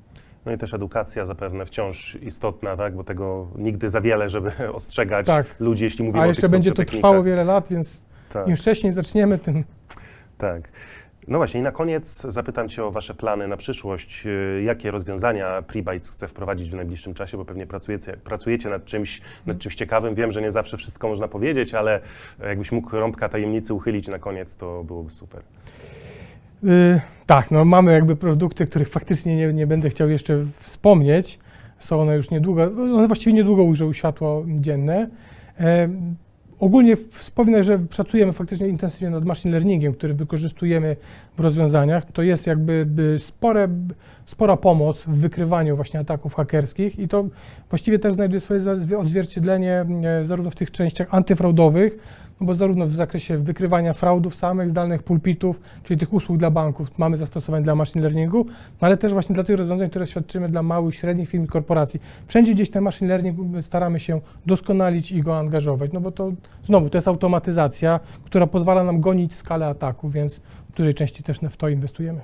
No 0.46 0.52
i 0.52 0.58
też 0.58 0.74
edukacja 0.74 1.24
zapewne 1.24 1.64
wciąż 1.64 2.14
istotna, 2.22 2.76
tak? 2.76 2.96
bo 2.96 3.04
tego 3.04 3.48
nigdy 3.56 3.90
za 3.90 4.00
wiele, 4.00 4.28
żeby 4.28 4.52
ostrzegać 4.74 5.26
Tak. 5.26 5.60
ludzi, 5.60 5.84
jeśli 5.84 6.04
mówimy 6.04 6.22
A 6.22 6.24
o 6.24 6.28
jeszcze 6.28 6.42
tych 6.42 6.50
będzie 6.50 6.72
to 6.72 6.84
trwało 6.84 7.22
wiele 7.22 7.44
lat, 7.44 7.68
więc 7.68 8.04
Tak, 8.32 8.48
im 8.48 8.56
wcześniej 8.56 8.92
zaczniemy, 8.92 9.38
tym 9.38 9.64
tak. 10.38 10.68
No 11.28 11.38
właśnie, 11.38 11.60
i 11.60 11.62
na 11.62 11.72
koniec 11.72 12.22
zapytam 12.28 12.68
Cię 12.68 12.84
o 12.84 12.90
Wasze 12.90 13.14
plany 13.14 13.48
na 13.48 13.56
przyszłość. 13.56 14.26
Y, 14.26 14.62
Jakie 14.64 14.90
rozwiązania 14.90 15.62
Prebytes 15.62 16.10
chce 16.10 16.28
wprowadzić 16.28 16.70
w 16.70 16.74
najbliższym 16.74 17.14
czasie, 17.14 17.36
bo 17.36 17.44
pewnie 17.44 17.66
pracujecie, 17.66 18.16
pracujecie 18.24 18.68
nad, 18.68 18.84
czymś, 18.84 19.20
nad 19.46 19.58
czymś 19.58 19.74
ciekawym. 19.74 20.14
Wiem, 20.14 20.32
że 20.32 20.42
nie 20.42 20.52
zawsze 20.52 20.76
wszystko 20.76 21.08
można 21.08 21.28
powiedzieć, 21.28 21.74
ale 21.74 22.00
jakbyś 22.40 22.72
mógł 22.72 22.96
rąbka 22.96 23.28
tajemnicy 23.28 23.74
uchylić 23.74 24.08
na 24.08 24.18
koniec, 24.18 24.56
to 24.56 24.84
byłoby 24.84 25.10
super. 25.10 25.42
Y, 26.64 27.00
tak, 27.26 27.50
no 27.50 27.64
mamy 27.64 27.92
jakby 27.92 28.16
produkty, 28.16 28.66
których 28.66 28.88
faktycznie 28.88 29.36
nie, 29.36 29.52
nie 29.52 29.66
będę 29.66 29.90
chciał 29.90 30.08
jeszcze 30.08 30.46
wspomnieć. 30.56 31.38
Są 31.78 32.00
one 32.00 32.16
już 32.16 32.30
niedługo, 32.30 32.62
one 32.62 33.06
właściwie 33.06 33.32
niedługo 33.32 33.62
ujrzały 33.62 33.94
światło 33.94 34.44
dzienne. 34.48 35.08
Ogólnie 36.60 36.96
wspominę, 36.96 37.62
że 37.62 37.78
pracujemy 37.78 38.32
faktycznie 38.32 38.68
intensywnie 38.68 39.10
nad 39.10 39.24
machine 39.24 39.52
learningiem, 39.52 39.92
który 39.92 40.14
wykorzystujemy 40.14 40.96
w 41.36 41.40
rozwiązaniach. 41.40 42.04
To 42.12 42.22
jest 42.22 42.46
jakby 42.46 42.86
by 42.86 43.18
spore, 43.18 43.68
spora 44.26 44.56
pomoc 44.56 45.04
w 45.04 45.16
wykrywaniu 45.16 45.76
właśnie 45.76 46.00
ataków 46.00 46.34
hakerskich 46.34 46.98
i 46.98 47.08
to 47.08 47.24
właściwie 47.70 47.98
też 47.98 48.14
znajduje 48.14 48.40
swoje 48.40 48.60
odzwierciedlenie 48.98 49.86
e, 50.20 50.24
zarówno 50.24 50.50
w 50.50 50.54
tych 50.54 50.70
częściach 50.70 51.08
antyfraudowych, 51.10 51.98
bo 52.44 52.54
zarówno 52.54 52.86
w 52.86 52.92
zakresie 52.92 53.38
wykrywania 53.38 53.92
fraudów 53.92 54.34
samych, 54.34 54.70
zdalnych 54.70 55.02
pulpitów, 55.02 55.60
czyli 55.82 56.00
tych 56.00 56.12
usług 56.12 56.38
dla 56.38 56.50
banków 56.50 56.98
mamy 56.98 57.16
zastosowanie 57.16 57.64
dla 57.64 57.74
machine 57.74 58.02
learningu, 58.02 58.46
no 58.80 58.86
ale 58.86 58.96
też 58.96 59.12
właśnie 59.12 59.34
dla 59.34 59.44
tych 59.44 59.58
rozwiązań, 59.58 59.90
które 59.90 60.06
świadczymy 60.06 60.48
dla 60.48 60.62
małych, 60.62 60.94
średnich 60.94 61.28
firm 61.28 61.44
i 61.44 61.46
korporacji. 61.46 62.00
Wszędzie 62.26 62.54
gdzieś 62.54 62.70
ten 62.70 62.84
machine 62.84 63.08
learning 63.08 63.38
staramy 63.60 64.00
się 64.00 64.20
doskonalić 64.46 65.12
i 65.12 65.22
go 65.22 65.38
angażować, 65.38 65.92
no 65.92 66.00
bo 66.00 66.12
to 66.12 66.32
znowu 66.62 66.90
to 66.90 66.98
jest 66.98 67.08
automatyzacja, 67.08 68.00
która 68.24 68.46
pozwala 68.46 68.84
nam 68.84 69.00
gonić 69.00 69.34
skalę 69.34 69.66
ataku, 69.66 70.08
więc 70.08 70.40
w 70.70 70.76
dużej 70.76 70.94
części 70.94 71.22
też 71.22 71.38
w 71.50 71.56
to 71.56 71.68
inwestujemy. 71.68 72.20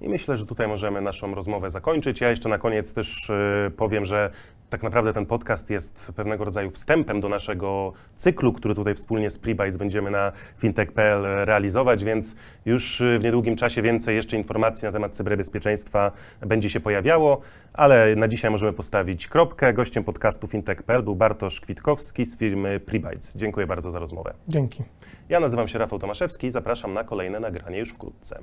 I 0.00 0.08
myślę, 0.08 0.36
że 0.36 0.46
tutaj 0.46 0.68
możemy 0.68 1.00
naszą 1.00 1.34
rozmowę 1.34 1.70
zakończyć. 1.70 2.20
Ja 2.20 2.30
jeszcze 2.30 2.48
na 2.48 2.58
koniec 2.58 2.94
też 2.94 3.30
y, 3.30 3.70
powiem, 3.76 4.04
że 4.04 4.30
tak 4.70 4.82
naprawdę 4.82 5.12
ten 5.12 5.26
podcast 5.26 5.70
jest 5.70 6.12
pewnego 6.16 6.44
rodzaju 6.44 6.70
wstępem 6.70 7.20
do 7.20 7.28
naszego 7.28 7.92
cyklu, 8.16 8.52
który 8.52 8.74
tutaj 8.74 8.94
wspólnie 8.94 9.30
z 9.30 9.38
Prebytes 9.38 9.76
będziemy 9.76 10.10
na 10.10 10.32
fintech.pl 10.58 11.22
realizować, 11.22 12.04
więc 12.04 12.34
już 12.64 13.00
y, 13.00 13.18
w 13.18 13.24
niedługim 13.24 13.56
czasie 13.56 13.82
więcej 13.82 14.16
jeszcze 14.16 14.36
informacji 14.36 14.86
na 14.86 14.92
temat 14.92 15.16
cyberbezpieczeństwa 15.16 16.12
będzie 16.40 16.70
się 16.70 16.80
pojawiało, 16.80 17.40
ale 17.72 18.16
na 18.16 18.28
dzisiaj 18.28 18.50
możemy 18.50 18.72
postawić 18.72 19.28
kropkę. 19.28 19.72
Gościem 19.72 20.04
podcastu 20.04 20.46
fintech.pl 20.46 21.02
był 21.02 21.16
Bartosz 21.16 21.60
Kwitkowski 21.60 22.26
z 22.26 22.38
firmy 22.38 22.80
Prebytes. 22.80 23.36
Dziękuję 23.36 23.66
bardzo 23.66 23.90
za 23.90 23.98
rozmowę. 23.98 24.34
Dzięki. 24.48 24.82
Ja 25.28 25.40
nazywam 25.40 25.68
się 25.68 25.78
Rafał 25.78 25.98
Tomaszewski 25.98 26.46
i 26.46 26.50
zapraszam 26.50 26.94
na 26.94 27.04
kolejne 27.04 27.40
nagranie 27.40 27.78
już 27.78 27.90
wkrótce. 27.90 28.38